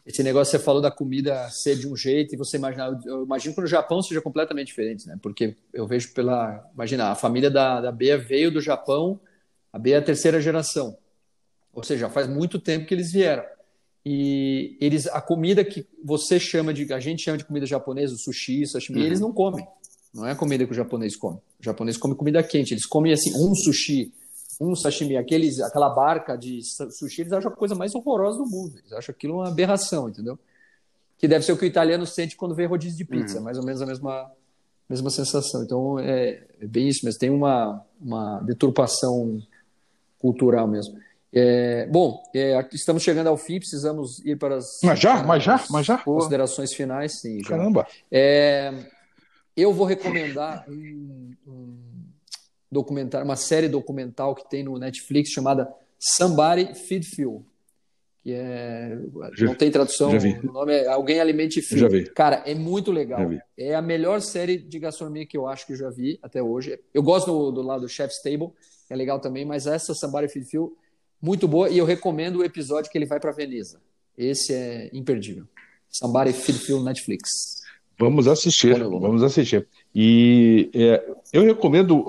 esse 0.09 0.23
negócio 0.23 0.51
que 0.51 0.59
você 0.59 0.65
falou 0.65 0.81
da 0.81 0.91
comida 0.91 1.51
ser 1.51 1.77
de 1.77 1.87
um 1.87 1.95
jeito 1.95 2.35
e 2.35 2.39
você 2.39 2.57
imaginar, 2.57 2.99
eu 3.05 3.25
imagino 3.25 3.55
que 3.55 3.61
no 3.61 3.67
Japão 3.67 4.01
seja 4.01 4.23
completamente 4.23 4.69
diferente, 4.69 5.07
né? 5.07 5.19
Porque 5.23 5.55
eu 5.71 5.87
vejo 5.87 6.15
pela, 6.15 6.67
imagina, 6.73 7.11
a 7.11 7.15
família 7.15 7.51
da, 7.51 7.83
da 7.83 7.93
Bea 7.93 8.17
veio 8.17 8.51
do 8.51 8.59
Japão, 8.59 9.21
a 9.71 9.79
Bea 9.79 9.97
é 9.97 9.99
a 9.99 10.03
terceira 10.03 10.41
geração, 10.41 10.97
ou 11.75 11.83
seja, 11.83 12.09
faz 12.09 12.27
muito 12.27 12.59
tempo 12.59 12.87
que 12.87 12.95
eles 12.95 13.13
vieram. 13.13 13.45
E 14.03 14.79
eles, 14.81 15.07
a 15.09 15.21
comida 15.21 15.63
que 15.63 15.87
você 16.03 16.41
chama 16.41 16.73
de, 16.73 16.91
a 16.91 17.01
gente 17.01 17.23
chama 17.23 17.37
de 17.37 17.45
comida 17.45 17.67
japonesa, 17.67 18.15
o 18.15 18.19
sushi, 18.19 18.67
sashimi, 18.67 19.01
uhum. 19.01 19.07
eles 19.07 19.21
não 19.21 19.31
comem. 19.31 19.67
Não 20.15 20.27
é 20.27 20.33
a 20.33 20.37
comida 20.37 20.65
que 20.65 20.73
o 20.73 20.75
japonês 20.75 21.17
come. 21.17 21.37
O 21.37 21.63
japonês 21.63 21.99
come 21.99 22.15
comida 22.15 22.43
quente. 22.43 22.73
Eles 22.73 22.87
comem 22.87 23.13
assim 23.13 23.31
um 23.37 23.55
sushi 23.55 24.11
um 24.61 24.75
sashimi, 24.75 25.17
aqueles, 25.17 25.61
aquela 25.61 25.89
barca 25.89 26.37
de 26.37 26.61
sushi, 26.63 27.23
eles 27.23 27.33
acham 27.33 27.51
a 27.51 27.55
coisa 27.55 27.75
mais 27.75 27.95
horrorosa 27.95 28.39
do 28.39 28.47
mundo. 28.47 28.77
Eles 28.79 28.93
acham 28.93 29.13
aquilo 29.13 29.35
uma 29.35 29.49
aberração, 29.49 30.09
entendeu? 30.09 30.39
Que 31.17 31.29
deve 31.29 31.45
ser 31.45 31.53
o 31.53 31.57
que 31.57 31.65
o 31.65 31.67
italiano 31.67 32.07
sente 32.07 32.37
quando 32.37 32.55
vê 32.55 32.67
rodízio 32.67 32.99
de 32.99 33.05
pizza, 33.05 33.39
uhum. 33.39 33.45
mais 33.45 33.59
ou 33.59 33.65
menos 33.65 33.81
a 33.81 33.87
mesma, 33.87 34.31
mesma 34.89 35.11
sensação. 35.11 35.63
Então, 35.63 35.99
é, 35.99 36.43
é 36.61 36.67
bem 36.67 36.89
isso 36.89 37.05
mesmo. 37.05 37.21
Tem 37.21 37.31
uma, 37.31 37.85
uma 38.01 38.41
deturpação 38.41 39.41
cultural 40.19 40.67
mesmo. 40.67 40.99
É, 41.33 41.87
bom, 41.87 42.23
é, 42.35 42.67
estamos 42.73 43.03
chegando 43.03 43.29
ao 43.29 43.37
fim, 43.37 43.59
precisamos 43.59 44.19
ir 44.25 44.37
para 44.37 44.57
as. 44.57 44.81
Mas 44.83 44.99
já? 44.99 45.23
Mas 45.23 45.45
já? 45.45 45.65
Mas 45.71 45.87
já? 45.87 45.99
Considerações 45.99 46.73
finais, 46.73 47.21
sim. 47.21 47.43
Já. 47.43 47.51
Caramba! 47.51 47.87
É, 48.11 48.73
eu 49.57 49.73
vou 49.73 49.87
recomendar 49.87 50.65
um, 50.69 51.35
um 51.47 51.88
documentário, 52.71 53.25
uma 53.25 53.37
série 53.37 53.69
documental 53.69 54.35
que 54.35 54.49
tem 54.49 54.63
no 54.63 54.79
Netflix 54.79 55.31
chamada 55.31 55.73
Somebody 55.99 56.75
Feed 56.75 57.05
Phil. 57.07 57.45
Que 58.23 58.35
é. 58.35 58.99
Já, 59.35 59.47
não 59.47 59.55
tem 59.55 59.71
tradução, 59.71 60.11
o 60.11 60.53
nome 60.53 60.73
é 60.73 60.89
Alguém 60.89 61.21
Alimente 61.21 61.63
Phil. 61.63 61.79
Já 61.79 61.89
vi. 61.89 62.05
Cara, 62.11 62.43
é 62.45 62.55
muito 62.55 62.91
legal. 62.91 63.21
É 63.57 63.75
a 63.75 63.83
melhor 63.83 64.21
série 64.21 64.59
de 64.59 64.79
gastronomia 64.79 65.27
que 65.27 65.37
eu 65.37 65.47
acho 65.47 65.67
que 65.67 65.73
eu 65.73 65.77
já 65.77 65.89
vi 65.89 66.19
até 66.23 66.43
hoje. 66.43 66.79
Eu 66.93 67.03
gosto 67.03 67.27
do, 67.27 67.53
do 67.53 67.63
lado 67.63 67.83
do 67.83 67.89
Chef's 67.89 68.21
Table, 68.23 68.51
é 68.91 68.97
legal 68.97 69.21
também, 69.21 69.45
mas 69.45 69.67
essa 69.67 69.95
Somebody 69.95 70.29
Feed 70.29 70.47
Phil, 70.47 70.77
muito 71.21 71.49
boa, 71.49 71.69
e 71.69 71.79
eu 71.79 71.85
recomendo 71.85 72.37
o 72.37 72.45
episódio 72.45 72.91
que 72.91 72.99
ele 72.99 73.07
vai 73.07 73.19
para 73.21 73.33
Veneza. 73.33 73.81
Esse 74.17 74.53
é 74.53 74.91
imperdível. 74.93 75.45
Somebody 75.89 76.33
Feed 76.33 76.59
Phil 76.59 76.83
Netflix. 76.83 77.59
Vamos 77.99 78.29
assistir, 78.29 78.79
vamos 78.79 79.23
assistir. 79.23 79.67
E 79.95 80.71
é, 80.73 81.05
eu 81.33 81.43
recomendo 81.45 82.05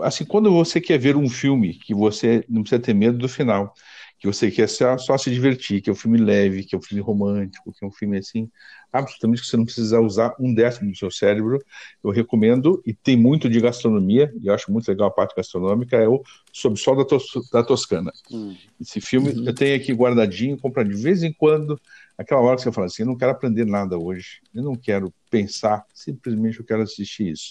assim, 0.00 0.24
quando 0.24 0.52
você 0.52 0.80
quer 0.80 0.98
ver 0.98 1.16
um 1.16 1.28
filme 1.28 1.74
que 1.74 1.94
você 1.94 2.44
não 2.48 2.62
precisa 2.62 2.80
ter 2.80 2.94
medo 2.94 3.18
do 3.18 3.28
final, 3.28 3.74
que 4.18 4.26
você 4.26 4.50
quer 4.50 4.68
só, 4.68 4.96
só 4.96 5.18
se 5.18 5.30
divertir, 5.30 5.82
que 5.82 5.90
é 5.90 5.92
um 5.92 5.96
filme 5.96 6.16
leve, 6.16 6.64
que 6.64 6.74
é 6.74 6.78
um 6.78 6.82
filme 6.82 7.02
romântico, 7.02 7.70
que 7.72 7.84
é 7.84 7.86
um 7.86 7.92
filme 7.92 8.16
assim, 8.16 8.50
absolutamente 8.90 9.42
que 9.42 9.48
você 9.48 9.56
não 9.56 9.66
precisa 9.66 10.00
usar 10.00 10.34
um 10.40 10.54
décimo 10.54 10.90
do 10.90 10.96
seu 10.96 11.10
cérebro, 11.10 11.58
eu 12.02 12.10
recomendo, 12.10 12.82
e 12.86 12.94
tem 12.94 13.16
muito 13.18 13.50
de 13.50 13.60
gastronomia, 13.60 14.32
e 14.40 14.46
eu 14.46 14.54
acho 14.54 14.72
muito 14.72 14.88
legal 14.88 15.08
a 15.08 15.10
parte 15.10 15.34
gastronômica, 15.36 15.96
é 15.96 16.08
o 16.08 16.22
Sob 16.52 16.78
Sol 16.78 16.96
da, 16.96 17.04
Tos 17.04 17.24
da 17.52 17.62
Toscana. 17.62 18.10
Hum. 18.30 18.56
Esse 18.80 18.98
filme 18.98 19.30
uhum. 19.30 19.44
eu 19.46 19.54
tenho 19.54 19.76
aqui 19.76 19.92
guardadinho, 19.92 20.58
comprar 20.58 20.84
de 20.84 20.94
vez 20.94 21.22
em 21.22 21.32
quando, 21.32 21.78
aquela 22.16 22.40
hora 22.40 22.56
que 22.56 22.62
você 22.62 22.72
fala 22.72 22.86
assim, 22.86 23.02
eu 23.02 23.06
não 23.08 23.18
quero 23.18 23.32
aprender 23.32 23.66
nada 23.66 23.98
hoje, 23.98 24.40
eu 24.54 24.62
não 24.62 24.74
quero 24.74 25.12
pensar, 25.28 25.84
simplesmente 25.92 26.60
eu 26.60 26.64
quero 26.64 26.80
assistir 26.82 27.30
isso 27.30 27.50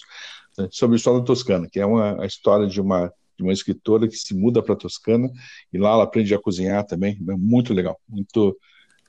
sobre 0.70 0.94
a 0.94 0.98
história 0.98 1.20
da 1.20 1.26
Toscana, 1.26 1.68
que 1.70 1.80
é 1.80 1.86
uma 1.86 2.22
a 2.22 2.26
história 2.26 2.66
de 2.66 2.80
uma 2.80 3.12
de 3.36 3.42
uma 3.42 3.52
escritora 3.52 4.06
que 4.06 4.16
se 4.16 4.34
muda 4.34 4.62
para 4.62 4.74
a 4.74 4.78
Toscana 4.78 5.28
e 5.72 5.78
lá 5.78 5.90
ela 5.90 6.04
aprende 6.04 6.34
a 6.34 6.38
cozinhar 6.38 6.84
também, 6.84 7.18
é 7.28 7.36
muito 7.36 7.74
legal, 7.74 8.00
muito 8.08 8.56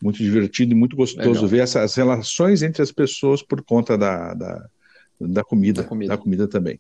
muito 0.01 0.17
divertido 0.17 0.73
e 0.73 0.75
muito 0.75 0.95
gostoso 0.95 1.29
legal. 1.29 1.47
ver 1.47 1.59
essas 1.59 1.95
relações 1.95 2.61
entre 2.61 2.81
as 2.81 2.91
pessoas 2.91 3.41
por 3.41 3.63
conta 3.63 3.97
da, 3.97 4.33
da, 4.33 4.69
da 5.19 5.43
comida, 5.43 5.81
da 5.81 5.87
comida, 5.87 6.13
da 6.15 6.17
comida 6.17 6.47
também. 6.47 6.79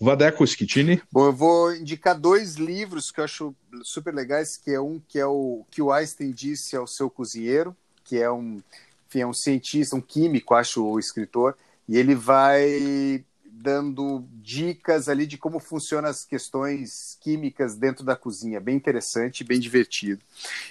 Vadeco 0.00 0.46
Schittini. 0.46 1.00
Bom, 1.10 1.26
eu 1.26 1.32
vou 1.32 1.74
indicar 1.74 2.18
dois 2.18 2.56
livros 2.56 3.10
que 3.10 3.20
eu 3.20 3.24
acho 3.24 3.54
super 3.82 4.12
legais, 4.12 4.56
que 4.56 4.72
é 4.72 4.80
um 4.80 5.00
que 5.08 5.18
é 5.18 5.26
o 5.26 5.64
que 5.70 5.80
o 5.80 5.92
Einstein 5.92 6.32
disse 6.32 6.76
ao 6.76 6.86
seu 6.86 7.08
cozinheiro, 7.08 7.74
que 8.04 8.18
é 8.18 8.30
um, 8.30 8.60
enfim, 9.08 9.20
é 9.20 9.26
um 9.26 9.32
cientista, 9.32 9.96
um 9.96 10.00
químico, 10.00 10.54
acho 10.54 10.84
o 10.84 10.98
escritor, 10.98 11.56
e 11.88 11.96
ele 11.96 12.14
vai 12.14 13.24
dando 13.66 14.24
dicas 14.34 15.08
ali 15.08 15.26
de 15.26 15.36
como 15.36 15.58
funcionam 15.58 16.08
as 16.08 16.24
questões 16.24 17.18
químicas 17.20 17.74
dentro 17.74 18.04
da 18.04 18.14
cozinha. 18.14 18.60
Bem 18.60 18.76
interessante, 18.76 19.42
bem 19.42 19.58
divertido. 19.58 20.22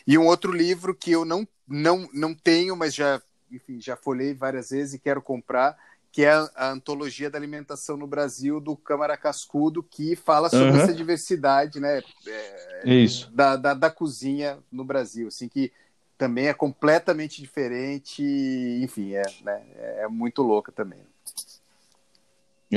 E 0.07 0.17
um 0.17 0.25
outro 0.25 0.53
livro 0.53 0.95
que 0.95 1.11
eu 1.11 1.25
não, 1.25 1.45
não, 1.67 2.07
não 2.13 2.33
tenho, 2.33 2.73
mas 2.73 2.95
já, 2.95 3.21
enfim, 3.51 3.81
já 3.81 3.97
folhei 3.97 4.33
várias 4.33 4.69
vezes 4.69 4.93
e 4.93 4.99
quero 4.99 5.21
comprar, 5.21 5.77
que 6.09 6.23
é 6.23 6.31
a 6.55 6.69
Antologia 6.69 7.29
da 7.29 7.37
Alimentação 7.37 7.97
no 7.97 8.07
Brasil, 8.07 8.61
do 8.61 8.77
Câmara 8.77 9.17
Cascudo, 9.17 9.83
que 9.83 10.15
fala 10.15 10.47
sobre 10.47 10.69
uhum. 10.69 10.77
essa 10.77 10.93
diversidade 10.93 11.81
né, 11.81 12.01
é, 12.25 12.93
Isso. 12.93 13.29
Da, 13.33 13.57
da, 13.57 13.73
da, 13.73 13.91
cozinha 13.91 14.57
no 14.71 14.85
Brasil. 14.85 15.27
Assim, 15.27 15.49
que 15.49 15.69
também 16.17 16.47
é 16.47 16.53
completamente 16.53 17.41
diferente, 17.41 18.23
enfim, 18.81 19.15
é, 19.15 19.23
né, 19.43 19.61
é 19.75 20.07
muito 20.07 20.41
louca 20.41 20.71
também. 20.71 21.01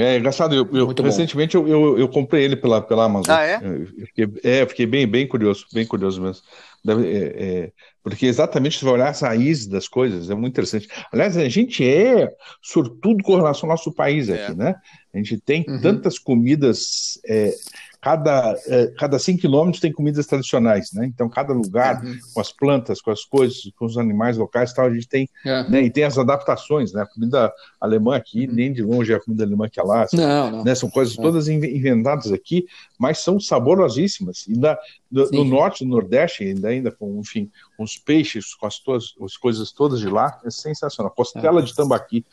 É 0.01 0.19
engraçado, 0.19 0.55
eu, 0.55 0.69
eu 0.73 1.03
recentemente 1.03 1.55
eu, 1.55 1.67
eu, 1.67 1.99
eu, 1.99 2.09
comprei 2.09 2.45
ele 2.45 2.57
pela, 2.57 2.81
pela 2.81 3.05
Amazon. 3.05 3.35
Ah, 3.35 3.45
é? 3.45 3.61
Eu 3.63 4.07
fiquei, 4.07 4.29
é, 4.45 4.67
fiquei 4.67 4.87
bem, 4.87 5.07
bem 5.07 5.27
curioso, 5.27 5.67
bem 5.73 5.87
curioso 5.87 6.21
mesmo. 6.21 6.43
Deve, 6.85 7.07
é, 7.07 7.25
é, 7.65 7.73
porque 8.03 8.27
exatamente 8.27 8.79
se 8.79 8.85
vai 8.85 8.95
olhar 8.95 9.09
as 9.09 9.21
raízes 9.21 9.67
das 9.67 9.89
coisas, 9.89 10.31
é 10.31 10.35
muito 10.35 10.53
interessante. 10.53 10.89
Aliás, 11.13 11.37
a 11.37 11.49
gente 11.49 11.87
é 11.87 12.31
sortudo 12.63 13.23
com 13.23 13.37
relação 13.37 13.69
ao 13.69 13.75
nosso 13.75 13.93
país 13.93 14.31
aqui, 14.31 14.53
é. 14.53 14.55
né? 14.55 14.75
A 15.13 15.19
gente 15.19 15.39
tem 15.41 15.65
uhum. 15.69 15.81
tantas 15.81 16.19
comidas 16.19 17.19
é, 17.27 17.53
cada, 18.01 18.57
é, 18.67 18.87
cada 18.99 19.19
cinco 19.19 19.41
quilômetros 19.41 19.81
tem 19.81 19.93
comidas 19.93 20.27
tradicionais, 20.27 20.93
né? 20.93 21.07
Então, 21.07 21.29
cada 21.29 21.53
lugar, 21.53 22.05
uhum. 22.05 22.17
com 22.33 22.41
as 22.41 22.53
plantas, 22.53 23.01
com 23.01 23.11
as 23.11 23.25
coisas, 23.25 23.71
com 23.77 23.87
os 23.87 23.99
animais 23.99 24.37
locais 24.37 24.73
tal, 24.73 24.87
a 24.87 24.95
gente 24.95 25.09
tem, 25.09 25.29
uhum. 25.45 25.71
né? 25.71 25.83
E 25.83 25.91
tem 25.91 26.05
as 26.05 26.17
adaptações, 26.17 26.93
né? 26.93 27.03
A 27.03 27.07
comida 27.07 27.53
alemã 27.81 28.17
aqui, 28.17 28.47
uhum. 28.47 28.55
nem 28.55 28.73
de 28.73 28.83
longe 28.83 29.13
é 29.13 29.17
a 29.17 29.21
comida 29.21 29.45
alemã 29.45 29.69
que 29.69 29.81
é 29.81 29.83
lá. 29.83 30.07
Não, 30.13 30.51
não. 30.51 30.65
Né? 30.65 30.75
São 30.75 30.89
coisas 30.89 31.17
todas 31.17 31.49
inventadas 31.49 32.31
aqui, 32.31 32.67
mas 32.99 33.19
são 33.19 33.41
saborosíssimas. 33.41 34.47
E 34.47 34.57
na, 34.57 34.79
no, 35.11 35.31
no, 35.31 35.45
norte, 35.45 35.85
no 35.85 35.91
nordeste, 35.91 36.45
ainda, 36.45 36.69
ainda 36.69 36.93
com, 36.93 37.19
enfim, 37.19 37.51
com 37.77 37.83
os 37.83 37.97
peixes, 37.97 38.55
com 38.55 38.67
as, 38.67 38.79
tuas, 38.79 39.15
as 39.23 39.37
coisas 39.37 39.73
todas 39.73 39.99
de 39.99 40.09
lá, 40.09 40.41
é 40.45 40.51
sensacional. 40.51 41.11
Costela 41.11 41.61
de 41.63 41.75
tambaqui, 41.75 42.25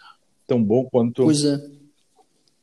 tão 0.46 0.64
bom 0.64 0.86
quanto... 0.86 1.24
Pois 1.24 1.44
é 1.44 1.85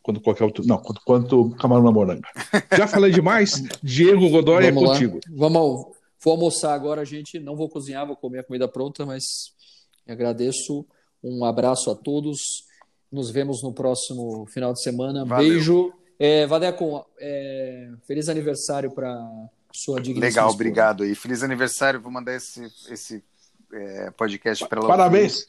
quanto 0.03 0.21
qualquer 0.21 0.45
outro. 0.45 0.67
Não, 0.67 0.79
quanto, 0.79 1.01
quanto 1.05 1.51
camarão 1.57 1.85
na 1.85 1.93
moranga. 1.93 2.29
Já 2.77 2.87
falei 2.87 3.13
demais. 3.13 3.63
Diego 3.83 4.29
Godoy 4.29 4.67
é 4.67 4.73
contigo. 4.73 5.21
Vamos, 5.31 5.87
vou 6.23 6.33
almoçar 6.33 6.75
agora, 6.75 7.05
gente. 7.05 7.39
Não 7.39 7.57
vou 7.57 7.69
cozinhar, 7.69 8.07
vou 8.07 8.17
comer 8.17 8.41
a 8.41 8.45
comida 8.45 8.69
pronta, 8.69 9.07
mas 9.07 9.23
agradeço. 10.07 10.85
Um 11.23 11.45
abraço 11.45 11.91
a 11.91 11.95
todos. 11.95 12.39
Nos 13.11 13.31
vemos 13.31 13.63
no 13.63 13.73
próximo 13.73 14.47
final 14.47 14.73
de 14.73 14.83
semana. 14.83 15.25
Valeu. 15.25 15.49
Beijo. 15.49 15.93
É, 16.19 16.47
Vadeco, 16.47 17.05
é, 17.19 17.91
feliz 18.07 18.29
aniversário 18.29 18.93
para 18.93 19.19
sua 19.73 20.01
digníssima 20.01 20.27
Legal, 20.27 20.51
obrigado 20.51 21.03
aí. 21.03 21.15
Feliz 21.15 21.43
aniversário. 21.43 22.01
Vou 22.01 22.13
mandar 22.13 22.35
esse, 22.35 22.65
esse 22.89 23.25
é, 23.73 24.11
podcast 24.11 24.67
para 24.69 24.81
ela. 24.81 24.89
Parabéns. 24.89 25.47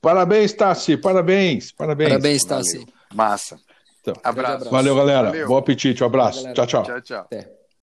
Parabéns, 0.00 0.52
Tassi. 0.52 0.96
Parabéns. 0.96 1.72
Parabéns. 1.72 2.08
Parabéns, 2.08 2.44
Tassi. 2.44 2.86
Massa. 3.12 3.58
Então, 4.06 4.14
abraço. 4.22 4.70
Valeu, 4.70 4.94
galera. 4.94 5.26
Valeu. 5.28 5.48
Bom 5.48 5.56
apetite. 5.56 6.02
Um 6.02 6.06
abraço. 6.06 6.40
Valeu, 6.40 6.54
tchau, 6.54 6.66
tchau. 6.66 6.82
Tchau, 6.84 7.00
tchau. 7.00 7.20
Até. 7.22 7.55